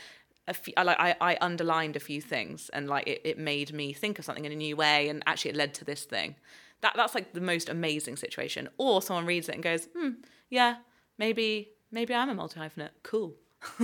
[0.47, 3.73] a few, I like I, I underlined a few things and like it, it made
[3.73, 6.35] me think of something in a new way and actually it led to this thing.
[6.81, 8.69] That that's like the most amazing situation.
[8.77, 10.09] Or someone reads it and goes, hmm,
[10.49, 10.77] yeah,
[11.17, 12.89] maybe maybe I'm a multi hyphenate.
[13.03, 13.35] Cool.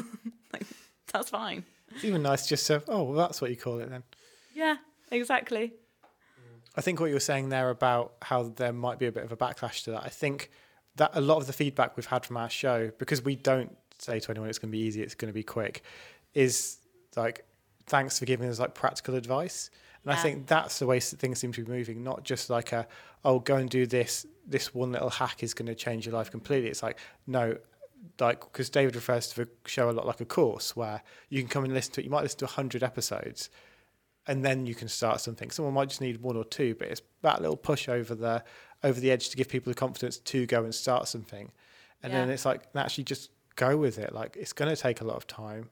[0.53, 0.66] like
[1.11, 1.66] that's fine.
[1.95, 4.03] It's even nice just to, oh, well, that's what you call it then.
[4.55, 4.78] Yeah,
[5.11, 5.74] exactly.
[6.76, 9.32] I think what you were saying there about how there might be a bit of
[9.32, 10.03] a backlash to that.
[10.03, 10.49] I think
[10.96, 14.20] that a lot of the feedback we've had from our show, because we don't say
[14.20, 15.84] to anyone it's going to be easy, it's going to be quick,
[16.34, 16.78] is
[17.16, 17.46] like,
[17.86, 19.70] thanks for giving us like practical advice.
[20.04, 22.88] And I think that's the way things seem to be moving, not just like a,
[23.24, 26.30] oh, go and do this, this one little hack is going to change your life
[26.30, 26.70] completely.
[26.70, 27.56] It's like, no,
[28.20, 31.48] like, because David refers to the show a lot like a course where you can
[31.48, 32.04] come and listen to it.
[32.04, 33.50] You might listen to 100 episodes
[34.28, 35.52] and then you can start something.
[35.52, 38.44] Someone might just need one or two, but it's that little push over the
[38.84, 41.52] over the edge to give people the confidence to go and start something.
[42.04, 44.14] And then it's like actually just go with it.
[44.14, 45.70] Like it's going to take a lot of time,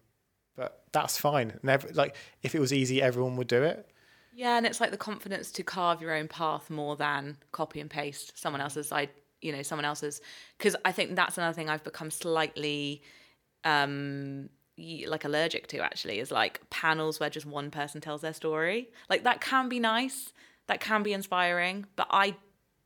[0.56, 1.60] but that's fine.
[1.62, 3.88] Never like if it was easy, everyone would do it.
[4.34, 7.90] Yeah, and it's like the confidence to carve your own path more than copy and
[7.90, 9.10] paste someone else's side,
[9.42, 10.22] you know, someone else's.
[10.58, 13.02] Because I think that's another thing I've become slightly
[13.64, 18.90] um like allergic to actually is like panels where just one person tells their story.
[19.10, 20.32] Like that can be nice,
[20.68, 22.36] that can be inspiring, but I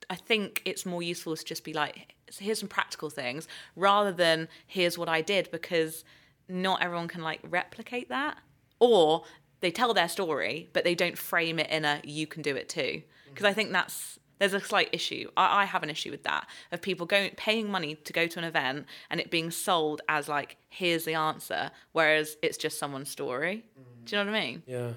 [0.10, 4.48] I think it's more useful to just be like, here's some practical things rather than
[4.68, 6.04] here's what I did because
[6.48, 8.38] not everyone can like replicate that.
[8.80, 9.24] Or
[9.62, 12.70] they tell their story, but they don't frame it in a you can do it
[12.70, 12.82] too.
[12.82, 13.04] Mm.
[13.30, 15.30] Because I think that's there's a slight issue.
[15.38, 18.40] I, I have an issue with that of people going paying money to go to
[18.40, 23.10] an event and it being sold as like here's the answer, whereas it's just someone's
[23.10, 23.66] story.
[24.04, 24.58] Do you know what I mean?
[24.60, 24.64] Mm.
[24.68, 24.92] Yeah,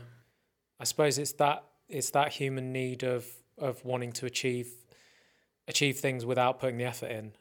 [0.80, 4.68] I suppose it's that it's that human need of of wanting to achieve
[5.68, 7.32] achieve things without putting the effort in,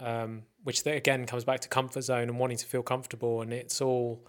[0.00, 3.40] um, which again comes back to comfort zone and wanting to feel comfortable.
[3.40, 4.26] And it's all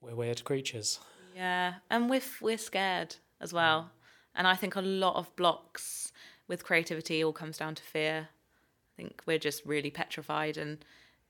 [0.00, 1.00] we're weird creatures.
[1.34, 3.90] Yeah, and we're we're scared as well,
[4.34, 6.12] and I think a lot of blocks
[6.48, 8.28] with creativity all comes down to fear.
[8.30, 10.82] I think we're just really petrified, and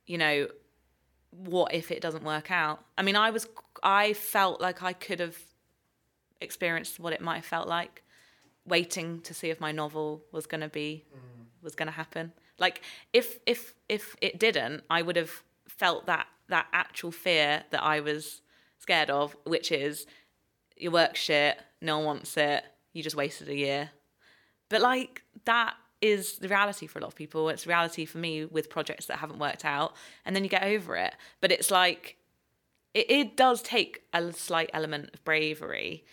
[0.07, 0.47] you know,
[1.31, 2.85] what if it doesn't work out?
[2.97, 3.49] I mean, I was
[3.83, 5.37] I felt like I could have
[6.41, 8.05] experienced what it might have felt like,
[8.67, 11.47] waiting to see if my novel was going to be mm.
[11.63, 12.33] was going to happen.
[12.59, 17.83] Like if if if it didn't, I would have felt that that actual fear that
[17.83, 18.41] I was
[18.79, 20.07] scared of, which is
[20.77, 23.91] your work shit, no one wants it, you just wasted a year.
[24.69, 27.49] But like that is the reality for a lot of people.
[27.49, 29.95] It's reality for me with projects that haven't worked out,
[30.25, 31.15] and then you get over it.
[31.41, 32.17] But it's like
[32.95, 36.05] it, it does take a slight element of bravery.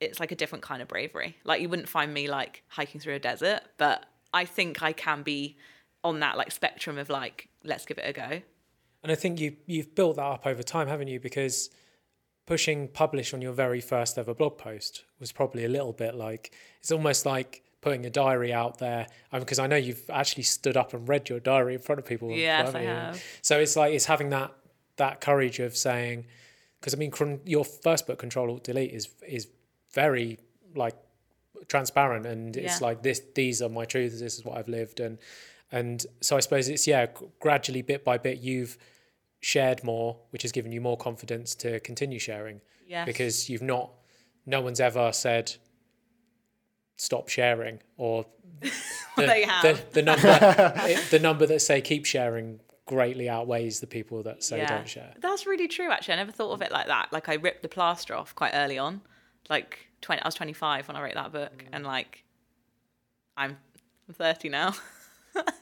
[0.00, 1.36] It's like a different kind of bravery.
[1.44, 5.22] Like you wouldn't find me like hiking through a desert, but I think I can
[5.22, 5.56] be
[6.04, 8.42] on that like spectrum of like let's give it a go.
[9.02, 11.20] And I think you you've built that up over time, haven't you?
[11.20, 11.70] Because
[12.46, 16.54] pushing publish on your very first ever blog post was probably a little bit like
[16.80, 20.94] it's almost like putting a diary out there because I know you've actually stood up
[20.94, 22.30] and read your diary in front of people.
[22.30, 23.22] Yes, I have.
[23.42, 24.52] So it's like it's having that
[24.96, 26.26] that courage of saying
[26.80, 27.12] because I mean
[27.44, 29.48] your first book Control Alt Delete is is
[29.92, 30.38] very
[30.74, 30.94] like
[31.66, 35.18] transparent and it's like this these are my truths this is what I've lived and
[35.72, 37.06] and so I suppose it's yeah
[37.40, 38.78] gradually bit by bit you've
[39.40, 43.04] shared more which has given you more confidence to continue sharing Yes.
[43.06, 43.90] because you've not
[44.46, 45.56] no one's ever said
[46.96, 48.24] stop sharing or
[48.60, 48.70] the,
[49.16, 50.22] They the, the number
[50.86, 55.12] it- the number that say keep sharing greatly outweighs the people that say don't share
[55.20, 55.90] That's really true.
[55.90, 57.12] Actually, I never thought of it like that.
[57.12, 59.02] Like I ripped the plaster off quite early on.
[59.48, 62.24] Like twenty, I was twenty five when I wrote that book, and like
[63.36, 63.56] I'm
[64.08, 64.74] I'm thirty now.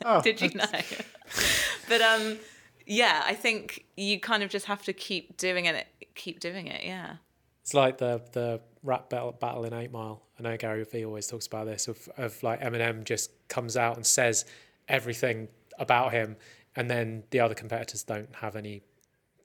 [0.04, 0.64] Oh, Did you know?
[1.88, 2.38] but um,
[2.86, 5.86] yeah, I think you kind of just have to keep doing it.
[6.14, 6.84] Keep doing it.
[6.84, 7.16] Yeah.
[7.62, 10.22] It's like the the rap battle, battle in Eight Mile.
[10.38, 13.96] I know Gary Vee always talks about this of of like Eminem just comes out
[13.96, 14.44] and says
[14.88, 16.36] everything about him,
[16.76, 18.82] and then the other competitors don't have any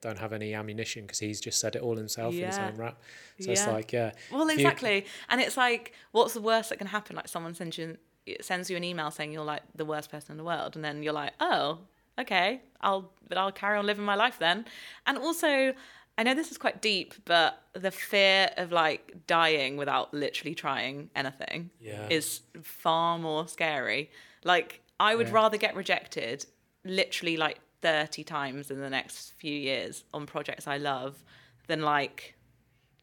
[0.01, 2.99] don't have any ammunition because he's just said it all himself in his own rap.
[3.39, 5.05] So it's like yeah, Well, if you- exactly.
[5.29, 7.15] And it's like, what's the worst that can happen?
[7.15, 7.97] Like someone sends you
[8.41, 11.01] sends you an email saying you're like the worst person in the world, and then
[11.03, 11.79] you're like, oh,
[12.19, 14.65] okay, I'll but I'll carry on living my life then.
[15.07, 15.73] And also,
[16.17, 21.09] I know this is quite deep, but the fear of like dying without literally trying
[21.15, 22.07] anything Yeah.
[22.09, 24.11] is far more scary.
[24.43, 25.33] Like I would Yeah.
[25.35, 26.45] rather get rejected
[26.83, 31.23] literally like 30 times in the next few years on projects I love
[31.67, 32.35] than like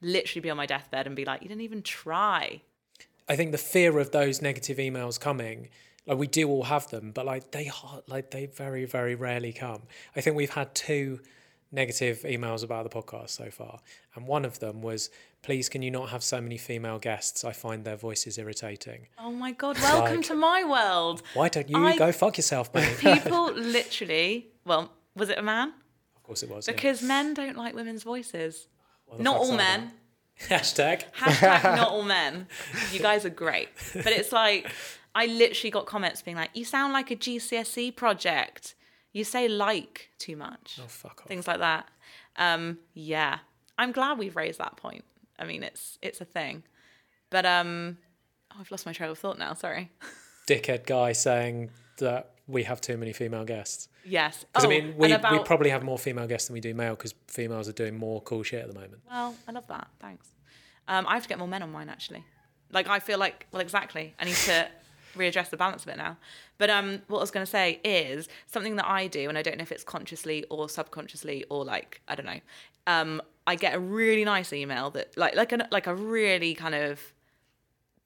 [0.01, 2.62] literally be on my deathbed and be like, you didn't even try.
[3.29, 5.68] I think the fear of those negative emails coming,
[6.07, 9.53] like we do all have them, but like they har- like they very very rarely
[9.53, 9.83] come.
[10.16, 11.20] I think we've had two
[11.70, 13.81] negative emails about the podcast so far,
[14.14, 15.11] and one of them was,
[15.43, 17.45] "Please, can you not have so many female guests?
[17.45, 19.07] I find their voices irritating.
[19.18, 21.22] Oh my god, welcome Like- to my world.
[21.34, 25.72] Why don't you I- go fuck yourself, mate?" People literally, well, was it a man?
[26.16, 26.68] of course it was.
[26.68, 26.74] yeah.
[26.74, 28.66] Because men don't like women's voices.
[29.18, 29.80] Not all men.
[29.80, 29.95] about?
[30.62, 31.03] Hashtag.
[31.14, 32.47] Hashtag not all men.
[32.93, 33.70] You guys are great.
[33.95, 34.70] But it's like,
[35.14, 38.74] I literally got comments being like, you sound like a GCSE project.
[39.14, 40.78] You say like too much.
[40.80, 41.26] Oh fuck off.
[41.28, 41.89] Things like that.
[42.36, 43.39] Um, yeah.
[43.78, 45.05] I'm glad we've raised that point.
[45.39, 46.64] I mean, it's it's a thing.
[47.30, 47.99] But um,
[48.53, 49.55] oh, I've lost my trail of thought now.
[49.55, 49.91] Sorry.
[50.49, 53.89] Dickhead guy saying that we have too many female guests.
[54.05, 54.45] Yes.
[54.53, 56.72] Because Oh, I mean, we, about, we probably have more female guests than we do
[56.72, 59.03] male because females are doing more cool shit at the moment.
[59.11, 59.89] Well, I love that.
[60.01, 60.28] Thanks.
[60.89, 62.24] Um, I have to get more men on mine actually.
[62.72, 64.14] Like I feel like well exactly.
[64.18, 64.68] I need to
[65.16, 66.16] readdress the balance a bit now.
[66.57, 69.43] But um, what I was going to say is something that I do, and I
[69.43, 72.41] don't know if it's consciously or subconsciously or like I don't know.
[72.86, 73.20] Um,
[73.51, 76.94] I get a really nice email that like like a like a really kind of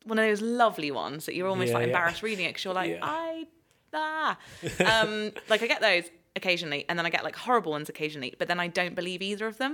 [0.04, 1.92] one of those lovely ones that you're almost Yeah, like yeah.
[1.92, 3.00] embarrassed reading it because you're like Yeah.
[3.02, 3.46] I
[3.94, 4.36] ah
[4.92, 6.04] um like I get those
[6.40, 9.46] occasionally and then I get like horrible ones occasionally but then I don't believe either
[9.52, 9.72] of them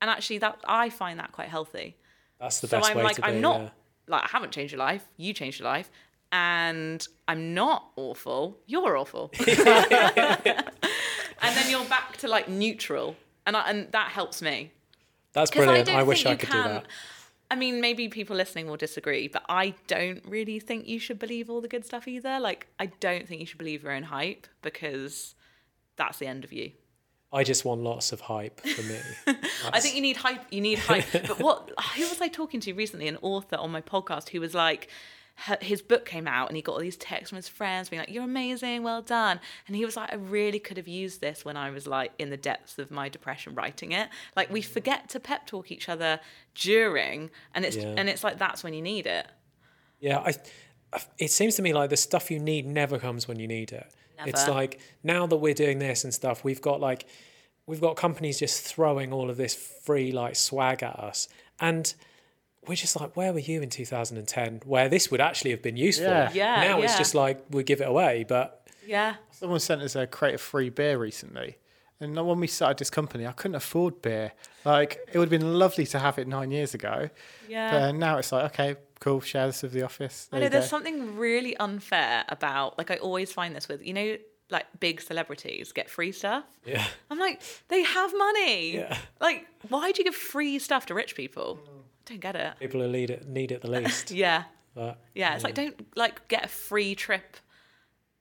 [0.00, 1.96] and actually that I find that quite healthy
[2.40, 3.28] That's the so best I'm way like to be.
[3.28, 3.60] I'm not
[4.12, 5.88] like I haven't changed your life you changed your life
[6.32, 10.66] and I'm not awful you're awful and
[11.56, 14.72] then you're back to like neutral and I, and that helps me
[15.36, 15.90] That's brilliant.
[15.90, 16.62] I I, wish I could can.
[16.62, 16.86] do that.
[17.50, 21.50] I mean, maybe people listening will disagree, but I don't really think you should believe
[21.50, 22.40] all the good stuff either.
[22.40, 25.34] Like, I don't think you should believe your own hype because
[25.96, 26.72] that's the end of you.
[27.30, 28.98] I just want lots of hype for me.
[29.72, 30.46] I think you need hype.
[30.50, 31.04] You need hype.
[31.12, 31.70] but what?
[31.96, 33.06] Who was I talking to recently?
[33.06, 34.88] An author on my podcast who was like,
[35.38, 38.00] her- his book came out and he got all these texts from his friends being
[38.00, 41.44] like, "You're amazing, well done." And he was like, "I really could have used this
[41.44, 45.08] when I was like in the depths of my depression writing it." Like we forget
[45.10, 46.20] to pep talk each other
[46.54, 47.94] during, and it's Yeah.
[47.96, 49.26] and it's like that's when you need it.
[50.00, 50.34] Yeah, I.
[51.18, 53.86] It seems to me like the stuff you need never comes when you need it.
[54.24, 57.04] It's like now that we're doing this and stuff, we've got like,
[57.66, 61.28] we've got companies just throwing all of this free like swag at us,
[61.60, 61.92] and
[62.68, 66.06] we're just like, where were you in 2010, where this would actually have been useful?
[66.06, 66.30] Yeah.
[66.32, 69.16] Yeah, Now it's just like we give it away, but Yeah.
[69.30, 71.58] Someone sent us a crate of free beer recently.
[72.00, 74.32] And when we started this company, I couldn't afford beer.
[74.66, 77.08] Like, it would have been lovely to have it nine years ago.
[77.48, 77.70] Yeah.
[77.70, 80.28] But now it's like, okay, cool, share this with the office.
[80.32, 84.16] I know there's something really unfair about like I always find this with you know
[84.50, 86.44] like big celebrities get free stuff.
[86.64, 88.74] yeah, I'm like they have money.
[88.76, 88.96] Yeah.
[89.20, 91.58] Like why do you give free stuff to rich people?
[91.66, 91.70] I
[92.06, 92.54] don't get it.
[92.58, 94.10] people who need it need it the least.
[94.10, 94.44] Yeah.
[94.74, 97.36] but Yeah, it's like don't like get a free trip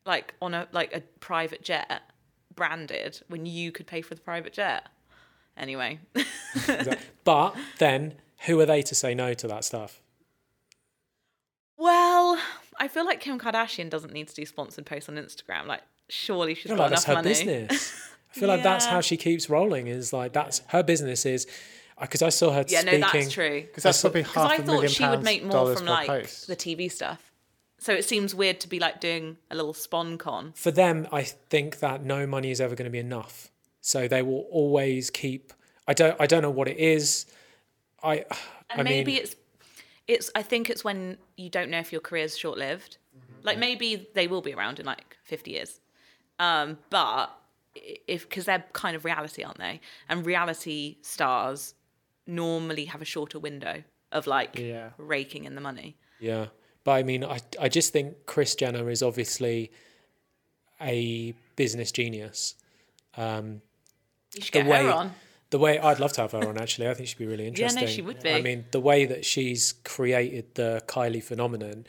[0.06, 2.02] like on a like a private jet
[2.54, 4.88] branded when you could pay for the private jet.
[5.58, 6.00] Anyway.
[7.24, 8.16] but then
[8.46, 10.02] who are they to say no to that stuff?
[11.78, 12.40] well,
[12.80, 15.66] I feel like Kim Kardashian doesn't need to do sponsored posts on Instagram.
[15.68, 17.30] Like surely she's got like that's enough her money.
[17.30, 18.10] business.
[18.36, 19.88] I feel like that's how she keeps rolling.
[19.88, 21.48] Is like that's her business is
[22.02, 23.00] because I saw her Yeah, speaking.
[23.00, 23.62] no, that's true.
[23.62, 26.08] Because that's probably half Because half I a thought she would make more from like
[26.08, 26.48] post.
[26.48, 27.32] the TV stuff.
[27.78, 30.54] So it seems weird to be like doing a little spon con.
[30.56, 33.52] For them, I think that no money is ever going to be enough.
[33.82, 35.54] So they will always keep.
[35.88, 36.20] I don't.
[36.20, 37.26] I don't know what it is.
[38.04, 38.26] I.
[38.72, 39.36] And I maybe mean, it's
[40.08, 42.98] it's I think it's when you don't know if your career is short lived.
[43.44, 45.80] Like maybe they will be around in like 50 years.
[46.40, 47.28] Um, but
[48.08, 49.82] if because they're kind of reality, aren't they?
[50.10, 51.76] And reality stars
[52.28, 54.92] normally have a shorter window of like Yeah.
[54.98, 55.98] raking in the money.
[56.20, 56.48] Yeah,
[56.84, 59.72] but I mean, I I just think Kris Jenner is obviously
[60.82, 62.56] a business genius.
[63.18, 63.62] Um,
[64.36, 65.16] You should The get her way- on.
[65.52, 67.78] the way I'd love to have her on actually, I think she'd be really interesting.
[67.78, 68.06] Yeah, interesting.
[68.06, 68.32] no, she would be.
[68.32, 71.86] I mean, the way that she's created the Kylie phenomenon,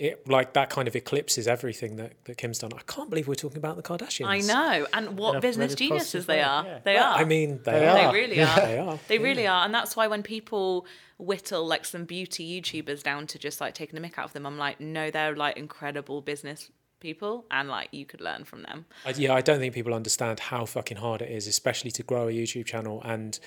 [0.00, 2.70] it like that kind of eclipses everything that, that Kim's done.
[2.74, 4.26] I can't believe we're talking about the Kardashians.
[4.26, 6.64] I know, and what a business geniuses they are.
[6.64, 6.78] yeah.
[6.82, 7.18] They Well, are.
[7.18, 8.12] I mean, they, They are.
[8.12, 8.60] they really are.
[8.60, 8.98] They are.
[9.08, 10.86] They really are, and that's why when people
[11.18, 14.46] whittle like some beauty YouTubers down to just like taking a mick out of them,
[14.46, 18.86] I'm like, no, they're like incredible business people, and like you could learn from them.
[19.04, 22.26] I, yeah, I don't think people understand how fucking hard it is, especially to grow
[22.28, 23.38] a YouTube channel and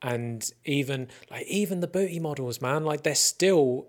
[0.00, 2.84] and even like even the booty models, man.
[2.84, 3.88] Like they're still.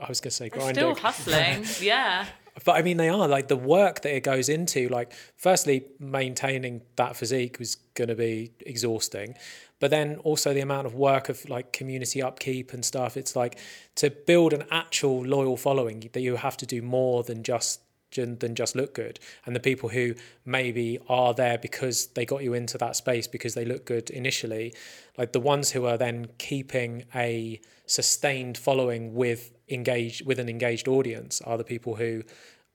[0.00, 0.74] I was gonna say They're grinding.
[0.74, 2.26] still hustling, yeah.
[2.64, 4.88] but I mean, they are like the work that it goes into.
[4.88, 9.34] Like, firstly, maintaining that physique was going to be exhausting,
[9.80, 13.16] but then also the amount of work of like community upkeep and stuff.
[13.16, 13.58] It's like
[13.96, 17.80] to build an actual loyal following that you have to do more than just
[18.14, 20.14] than just look good and the people who
[20.46, 24.72] maybe are there because they got you into that space because they look good initially
[25.18, 30.88] like the ones who are then keeping a sustained following with engaged with an engaged
[30.88, 32.22] audience are the people who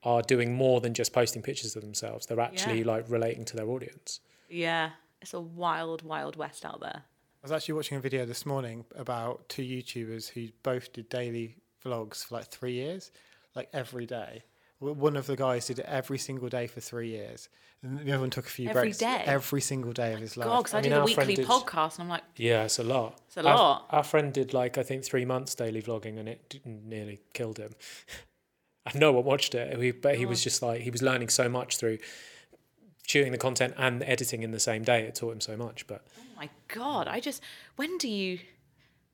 [0.03, 2.85] are doing more than just posting pictures of themselves they're actually Yeah.
[2.93, 4.91] like relating to their audience Yeah,
[5.21, 7.03] it's a wild, wild west out there.
[7.05, 11.55] I was actually watching a video this morning about two YouTubers who both did daily
[11.83, 13.11] vlogs for like three years,
[13.55, 14.43] like every day.
[14.83, 17.49] W- One of the guys did it every single day for three years,
[17.81, 19.23] and the other one took a few Every breaks day?
[19.25, 20.47] every single day of his life.
[20.47, 22.23] God, because I, I mean, did a our friend weekly did- podcast, and I'm like,
[22.37, 23.85] yeah it's a lot It's a lot.
[23.89, 27.71] our, friend did like i think three months daily vlogging and it nearly killed him
[28.85, 31.47] and no one watched it he, but he was just like he was learning so
[31.47, 31.97] much through
[33.05, 36.05] shooting the content and editing in the same day it taught him so much but
[36.19, 37.41] oh my God, I just,
[37.75, 38.39] when do you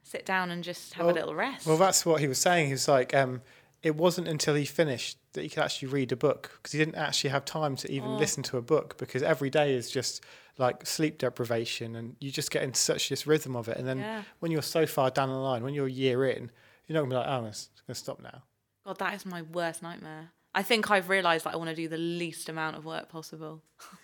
[0.03, 1.67] sit down and just have Well- a little rest?
[1.67, 2.67] Well, that's what he was saying.
[2.67, 3.41] He was like, um,
[3.83, 6.95] it wasn't until he finished that he could actually read a book because he didn't
[6.95, 10.23] actually have time to even listen to a book because every day is just
[10.57, 13.77] like sleep deprivation and you just get in such this rhythm of it.
[13.77, 14.23] And then Yeah.
[14.39, 16.51] when you're so far down the line, when you're a year in,
[16.87, 17.51] you're not gonna be like, oh, I'm
[17.87, 18.43] to stop now.
[18.85, 20.31] God, that is my worst nightmare.
[20.55, 23.61] I think I've realised that I want to do the least amount of work possible.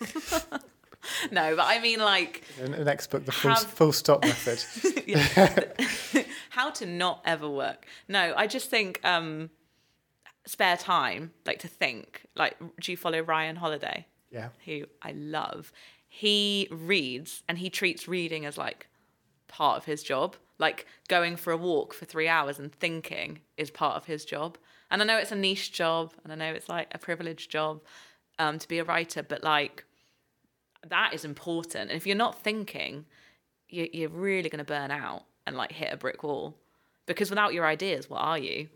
[1.30, 4.64] no, but I mean, like, And the next book, the full, Have- full stop method.
[6.50, 7.86] how to not ever work.
[8.08, 9.50] No, I just think um,
[10.46, 12.22] spare time, like to think.
[12.34, 14.06] Like, do you follow Ryan Holiday?
[14.30, 14.48] Yeah.
[14.64, 15.72] Who I love.
[16.08, 18.88] He reads and he treats reading as like
[19.48, 20.36] part of his job.
[20.58, 24.56] Like going for a walk for three hours and thinking is part of his job.
[24.90, 27.82] And I know it's a niche job and I know it's like a privileged job
[28.38, 29.84] um, to be a writer, but like
[30.88, 31.90] that is important.
[31.90, 33.04] And if you're not thinking,
[33.68, 36.54] you, you're really going to burn out and like hit a brick wall.
[37.06, 38.68] Because without your ideas, what are you?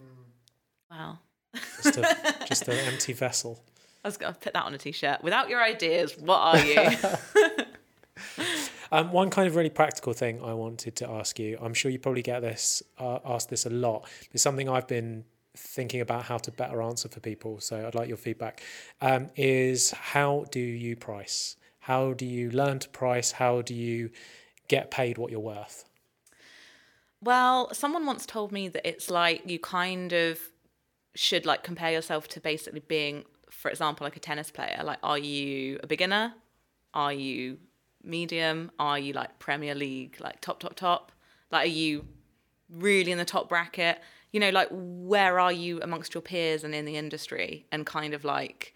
[0.91, 1.19] Wow.
[1.83, 3.63] Just a just an empty vessel
[4.05, 5.23] I was going to put that on a t shirt.
[5.23, 6.89] Without your ideas, what are you?
[8.93, 11.57] Um, one kind of really practical thing I wanted to ask you.
[11.63, 14.09] I'm sure you probably get this uh, asked this a lot.
[14.33, 15.25] It's something I've been
[15.57, 17.61] thinking about how to better answer for people.
[17.61, 18.63] So I'd like your feedback.
[19.01, 21.55] Um, is how do you price?
[21.79, 23.31] How do you learn to price?
[23.31, 24.11] How do you
[24.67, 25.85] get paid what you're worth?
[27.23, 30.41] Well, someone once told me that it's like you kind of
[31.15, 34.81] should like compare yourself to basically being, for example, like a tennis player.
[34.85, 36.35] Like, are you a beginner?
[36.95, 37.59] Are you
[38.03, 38.71] medium?
[38.79, 41.13] Are you like Premier League, like top, top, top?
[41.51, 42.07] Like, are you
[42.69, 44.01] really in the top bracket?
[44.33, 47.67] You know, like, where are you amongst your peers and in the industry?
[47.73, 48.75] And kind of like,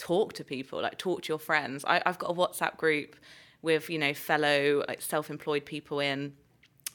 [0.00, 3.16] talk to people like talk to your friends I, i've got a whatsapp group
[3.60, 6.32] with you know fellow like self-employed people in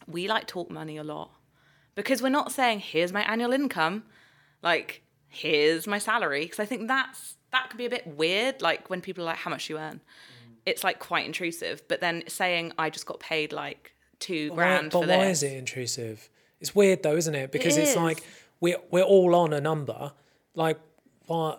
[0.07, 1.30] we like talk money a lot
[1.94, 4.06] because we're not saying here's my annual income
[4.66, 8.90] like here's my salary because i think that's that can be a bit weird like
[8.90, 10.54] when people are like how much you earn mm.
[10.66, 15.08] it's like quite intrusive but then saying i just got paid like two grand but
[15.08, 16.30] why is it intrusive?
[16.60, 17.52] It's weird though, isn't it?
[17.52, 17.96] Because it's is.
[17.96, 18.24] like
[18.60, 20.14] we're we're all on a number.
[20.56, 20.80] Like
[21.28, 21.58] why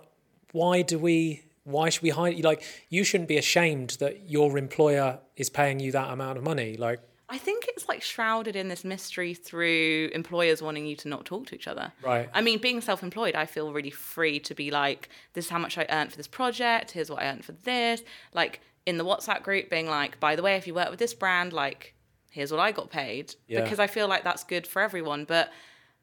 [0.52, 5.20] why do we why should we hide like you shouldn't be ashamed that your employer
[5.36, 6.76] is paying you that amount of money.
[6.76, 11.24] Like I think it's like shrouded in this mystery through employers wanting you to not
[11.24, 11.92] talk to each other.
[12.02, 12.30] Right.
[12.32, 15.58] I mean, being self employed, I feel really free to be like, this is how
[15.58, 16.92] much I earned for this project.
[16.92, 18.02] Here's what I earned for this.
[18.32, 21.14] Like in the WhatsApp group, being like, by the way, if you work with this
[21.14, 21.94] brand, like,
[22.30, 23.34] here's what I got paid.
[23.48, 23.62] Yeah.
[23.62, 25.24] Because I feel like that's good for everyone.
[25.24, 25.50] But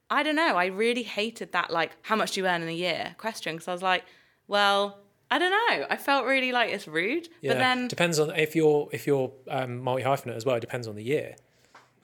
[0.10, 0.58] I don't know.
[0.58, 3.56] I really hated that, like, how much do you earn in a year question.
[3.56, 4.04] Because I was like,
[4.48, 5.00] well,
[5.34, 5.88] I don't know.
[5.90, 7.28] I felt really like it's rude.
[7.42, 10.58] yeah, But then it depends on if you're if you're um, multi hyphenate as well.
[10.58, 11.36] It depends on the year.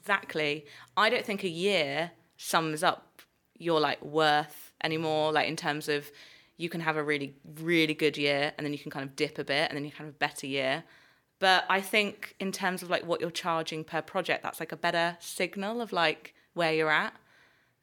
[0.02, 0.66] Exactly.
[0.98, 3.22] I don't think a year sums up
[3.56, 5.32] your like worth anymore.
[5.32, 6.10] Like in terms of
[6.58, 9.38] you can have a really, really good year and then you can kind of dip
[9.38, 10.84] a bit and then you can have a better year.
[11.38, 14.78] But I think in terms of like what you're charging per project, that's like a
[14.78, 17.14] better signal of like where you're at.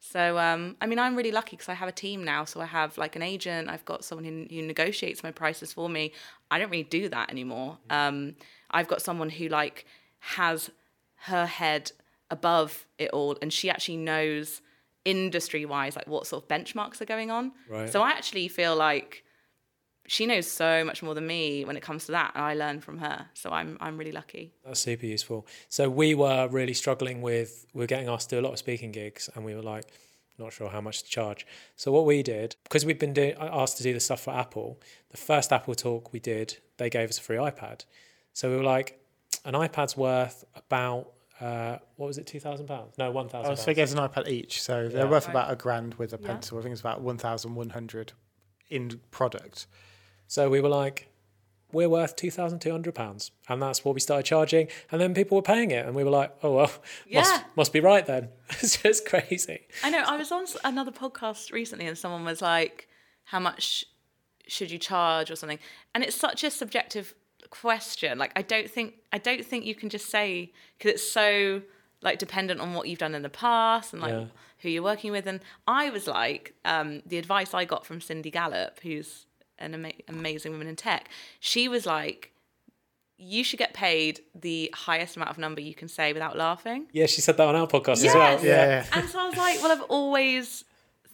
[0.01, 2.44] So um, I mean, I'm really lucky because I have a team now.
[2.44, 3.68] So I have like an agent.
[3.68, 6.12] I've got someone who, who negotiates my prices for me.
[6.51, 7.78] I don't really do that anymore.
[7.90, 8.36] Um,
[8.70, 9.86] I've got someone who like
[10.18, 10.70] has
[11.27, 11.93] her head
[12.31, 14.60] above it all, and she actually knows
[15.05, 17.52] industry wise like what sort of benchmarks are going on.
[17.68, 17.89] Right.
[17.89, 19.24] So I actually feel like
[20.08, 22.80] she knows so much more than me when it comes to that, and I learn
[22.80, 23.26] from her.
[23.34, 24.52] So I'm I'm really lucky.
[24.64, 25.46] That's super useful.
[25.68, 28.58] So we were really struggling with we were getting asked to do a lot of
[28.58, 29.84] speaking gigs, and we were like,
[30.38, 31.46] not sure how much to charge.
[31.76, 34.80] So what we did, because we've been doing asked to do the stuff for Apple,
[35.10, 37.84] the first Apple talk we did, they gave us a free iPad.
[38.32, 39.00] So we were like,
[39.44, 42.96] an iPad's worth about uh, what was it, two thousand pounds?
[42.98, 43.52] No, one thousand.
[43.52, 45.32] Oh, so they gave us an iPad each, so they're worth Right.
[45.32, 46.26] about a grand with a Yeah.
[46.26, 46.58] pencil.
[46.58, 48.12] I think it's about one thousand one hundred
[48.68, 49.66] in product.
[50.28, 51.08] So we were like,
[51.72, 54.68] we're worth two thousand two hundred pounds, and that's what we started charging.
[54.90, 56.70] And then people were paying it, and we were like, oh well,
[57.08, 57.20] Yeah.
[57.20, 58.28] must must be right then.
[58.50, 59.66] it's just crazy.
[59.82, 60.02] I know.
[60.06, 62.88] I was on another podcast recently, and someone was like,
[63.24, 63.84] "How much
[64.46, 65.58] should you charge?" or something.
[65.94, 67.14] And it's such a subjective
[67.50, 68.18] question.
[68.18, 71.62] Like, I don't think I don't think you can just say because it's so
[72.02, 74.24] like dependent on what you've done in the past and like Yeah.
[74.58, 75.26] who you're working with.
[75.26, 79.26] And I was like, um, the advice I got from Cindy Gallop, who's
[79.58, 81.08] an ama- amazing woman in tech.
[81.40, 82.32] She was like.
[83.18, 86.86] You should get paid the highest amount of number you can say without laughing.
[86.92, 88.44] Yeah, she said that on our podcast as well.
[88.44, 88.86] Yeah, yeah.
[88.92, 90.64] And so I was like, well, I've always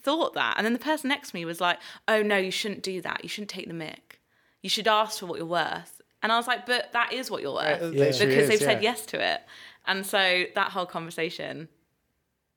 [0.01, 0.55] thought that.
[0.57, 1.79] And then the person next to me was like,
[2.09, 3.23] oh, no, you shouldn't do that.
[3.23, 4.19] You shouldn't take the mic.
[4.61, 6.01] You should ask for what you're worth.
[6.21, 7.89] And I was like, but that is what you're worth Yeah.
[8.09, 9.39] because is, they've said yes to it.
[9.87, 11.69] And so that whole conversation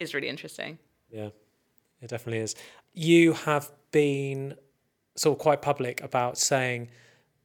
[0.01, 0.81] is really interesting.
[1.09, 1.29] Yeah,
[2.01, 2.57] it definitely is.
[2.95, 4.57] You have been
[5.17, 6.89] sort of quite public about saying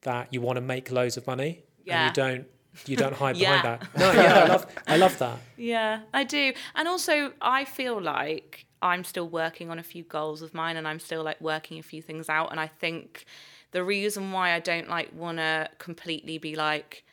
[0.01, 2.07] that you want to make loads of money, Yeah.
[2.07, 2.47] and you don't.
[2.85, 3.61] You don't hide Yeah.
[3.61, 3.99] behind that.
[3.99, 5.39] No, yeah, I love, I love that.
[5.57, 6.53] Yeah, I do.
[6.73, 10.87] And also, I feel like I'm still working on a few goals of mine and
[10.87, 12.49] I'm still like working a few things out.
[12.49, 13.25] And I think
[13.71, 17.03] the reason why I don't like want to completely be like,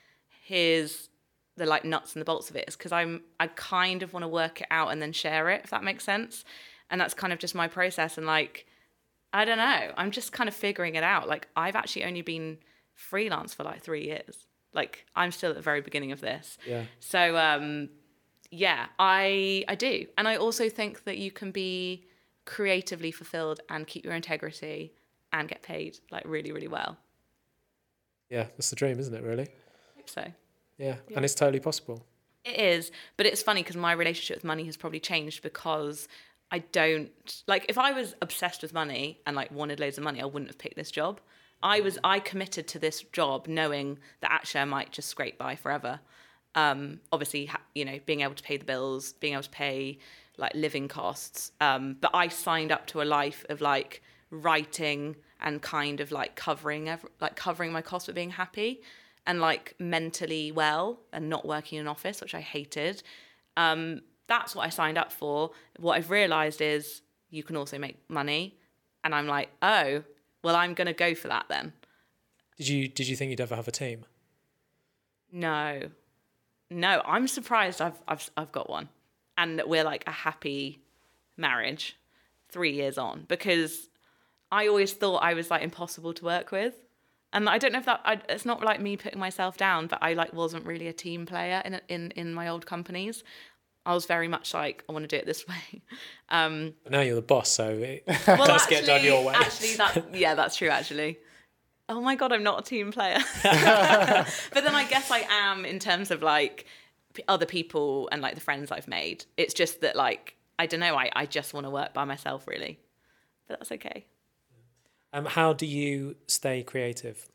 [0.45, 1.09] here's
[1.57, 4.23] the like nuts and the bolts of it is because I'm, I kind of want
[4.23, 6.45] to work it out and then share it, if that makes sense.
[6.89, 8.17] And that's kind of just my process.
[8.17, 8.68] And like,
[9.33, 11.29] I don't know, I'm just kind of figuring it out.
[11.29, 12.59] Like, I've actually only been
[12.95, 14.47] freelance for like three years.
[14.73, 16.59] Like, I'm still at the very beginning of this.
[16.67, 17.91] Yeah, So um,
[18.51, 22.05] yeah, I I do, and I also think that you can be
[22.45, 24.93] creatively fulfilled and keep your integrity
[25.33, 26.97] and get paid like really really well.
[28.31, 29.23] yeah, that's the dream, isn't it?
[29.23, 29.49] Really?
[30.07, 30.25] So.
[30.79, 32.05] Yeah, and it's totally possible.
[32.45, 36.09] It is, but it's funny because my relationship with money has probably changed because
[36.51, 37.11] I don't
[37.47, 40.49] like if I was obsessed with money and like wanted loads of money, I wouldn't
[40.49, 41.21] have picked this job.
[41.63, 45.57] I was I committed to this job knowing that actually I might just scrape by
[45.57, 46.01] forever.
[46.55, 49.99] Um, obviously, you know, being able to pay the bills, being able to pay
[50.39, 51.53] like living costs.
[51.61, 56.37] Um, but I signed up to a life of like writing and kind of like
[56.37, 58.81] covering ev- like covering my costs with being happy
[59.27, 63.03] and like mentally well and not working in an office, which I hated.
[63.57, 65.51] Um, that's what I signed up for.
[65.79, 68.59] What I've realized is you can also make money,
[69.05, 70.05] and I'm like, oh,
[70.43, 71.73] well, I'm gonna go for that then.
[72.57, 74.05] Did you Did you think you'd ever have a team?
[75.33, 75.91] No,
[76.71, 77.81] no, I'm surprised.
[77.81, 78.89] I've I've I've got one,
[79.37, 80.81] and that we're like a happy
[81.37, 81.97] marriage,
[82.51, 83.89] three years on because
[84.51, 86.75] I always thought I was like impossible to work with.
[87.33, 89.99] And I don't know if that I, it's not like me putting myself down, but
[90.03, 93.23] I like wasn't really a team player in in in my old companies.
[93.87, 95.83] I was very much like I want to do it this way.
[96.29, 99.35] Um, But now you're the boss, so it well, does get done your way.
[99.35, 100.69] Actually, that yeah, that's true.
[100.69, 101.19] Actually,
[101.89, 103.19] oh my god, I'm not a team player.
[103.43, 106.67] but then I guess I am in terms of like
[107.27, 109.25] other people and like the friends I've made.
[109.37, 110.97] It's just that like I don't know.
[110.97, 112.79] I I just want to work by myself really,
[113.47, 114.05] but that's okay.
[115.13, 117.27] Um, how do you stay creative?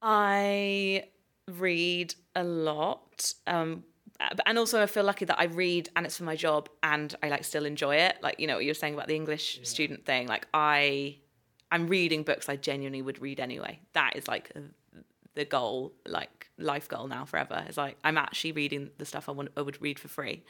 [0.00, 1.04] I
[1.48, 3.34] read a lot.
[3.46, 3.84] Um,
[4.46, 7.28] and also I feel lucky that I read and it's for my job and I
[7.28, 8.16] like still enjoy it.
[8.22, 10.26] Like, you know, what you were saying about the English student thing.
[10.26, 11.16] Like I
[11.72, 13.80] I'm reading books I genuinely would read anyway.
[13.92, 14.52] That is like
[15.34, 17.64] the goal, like life goal now forever.
[17.68, 20.44] Is like I'm actually reading the stuff I want I would read for free.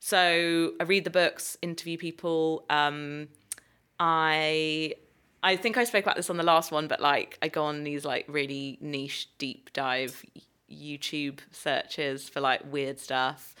[0.00, 2.66] So I read the books, interview people.
[2.68, 3.28] Um,
[3.98, 4.94] I
[5.42, 7.84] I think I spoke about this on the last one, but like I go on
[7.84, 10.22] these like really niche deep dive
[10.70, 13.54] YouTube searches for like weird stuff,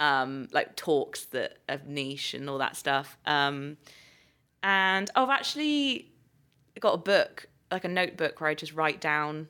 [0.00, 3.18] um, like talks that are niche and all that stuff.
[3.26, 3.76] Um,
[4.62, 6.10] and I've actually
[6.80, 9.48] got a book, like a notebook where I just write down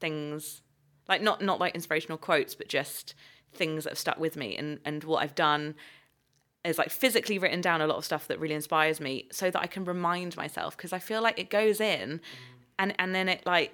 [0.00, 0.62] things,
[1.08, 3.14] like not not like inspirational quotes, but just
[3.52, 4.56] things that have stuck with me.
[4.56, 5.74] And and what I've done
[6.64, 9.60] is like physically written down a lot of stuff that really inspires me, so that
[9.60, 12.20] I can remind myself because I feel like it goes in,
[12.78, 13.72] and and then it like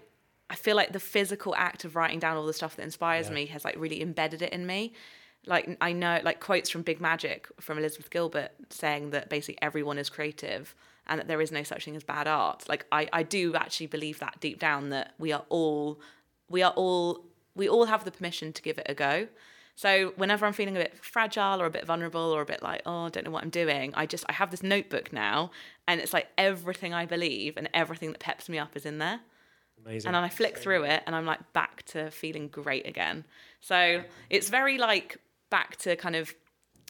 [0.50, 3.34] I feel like the physical act of writing down all the stuff that inspires Yeah.
[3.34, 4.92] me has like really embedded it in me.
[5.46, 9.98] Like I know like quotes from Big Magic from Elizabeth Gilbert saying that basically everyone
[9.98, 10.74] is creative
[11.06, 12.68] and that there is no such thing as bad art.
[12.68, 16.00] Like I, I do actually believe that deep down that we are all
[16.48, 19.28] we are all we all have the permission to give it a go.
[19.74, 22.82] So whenever I'm feeling a bit fragile or a bit vulnerable or a bit like,
[22.84, 25.50] oh, I don't know what I'm doing, I just I have this notebook now
[25.86, 29.20] and it's like everything I believe and everything that peps me up is in there.
[29.84, 30.08] Amazing.
[30.08, 33.24] And then I flick through it and I'm like back to feeling great again.
[33.60, 35.18] So it's very like
[35.50, 36.34] back to kind of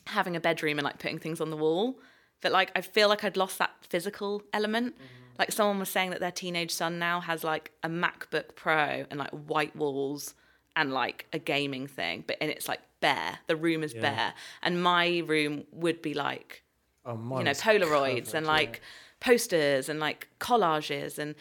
[0.06, 1.98] having a bedroom and like putting things on the wall.
[2.40, 4.96] But like I feel like I'd lost that physical element.
[5.38, 9.18] Like someone was saying that their teenage son now has like a MacBook Pro and
[9.18, 10.34] like white walls
[10.74, 13.38] and like a gaming thing, but and it's like bare.
[13.46, 14.34] The room is bare.
[14.62, 16.62] And my room would be like
[17.06, 18.52] Oh, you know polaroids and yeah.
[18.52, 18.82] like
[19.20, 21.34] posters and like collages and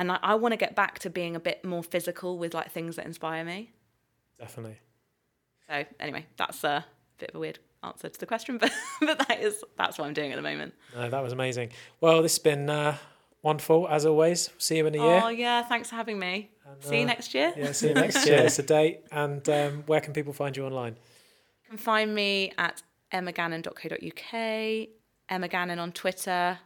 [0.00, 2.70] and I, I want to get back to being a bit more physical with like
[2.72, 3.70] things that inspire me
[4.38, 4.78] Definitely.
[5.68, 6.84] so anyway that's a
[7.18, 10.14] bit of a weird answer to the question but but that is that's what i'm
[10.14, 11.68] doing at the moment No, that was amazing.
[12.00, 12.96] Well, this has been uh,
[13.42, 14.50] wonderful as always.
[14.58, 15.20] See you in a year.
[15.24, 16.50] oh yeah thanks for having me
[16.80, 18.40] see you uh, next year Yeah, see you next year.
[18.46, 19.00] It's a date.
[19.12, 20.94] And um, where can people find you online?
[21.64, 22.82] you can find me at
[23.12, 24.88] emmagannon.co.uk,
[25.28, 26.58] emma gannon on twitter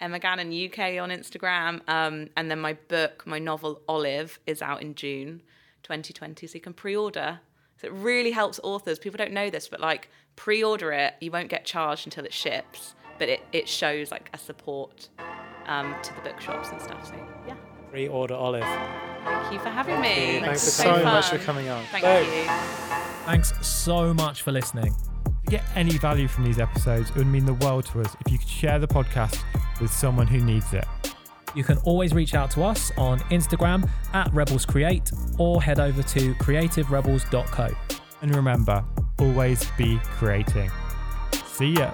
[0.00, 4.82] emma gannon uk on instagram um, and then my book my novel olive is out
[4.82, 5.40] in june
[5.82, 7.40] 2020 so you can pre-order
[7.80, 11.48] so it really helps authors people don't know this but like pre-order it you won't
[11.48, 15.08] get charged until it ships but it, it shows like a support
[15.66, 17.14] um, to the bookshops and stuff so
[17.46, 17.54] yeah
[17.90, 18.62] Pre-order Olive.
[19.24, 20.40] thank you for having me you.
[20.40, 21.82] Thanks It was for so much for coming on.
[21.86, 22.20] thank Bye.
[22.20, 22.44] you
[23.24, 24.94] Thanks so much for listening.
[25.46, 28.32] You get any value from these episodes, it would mean the world to us if
[28.32, 29.40] you could share the podcast
[29.80, 30.84] with someone who needs it.
[31.54, 36.02] You can always reach out to us on Instagram at Rebels Create or head over
[36.02, 37.68] to creativerebels.co.
[38.22, 38.84] And remember,
[39.20, 40.70] always be creating.
[41.46, 41.92] See ya.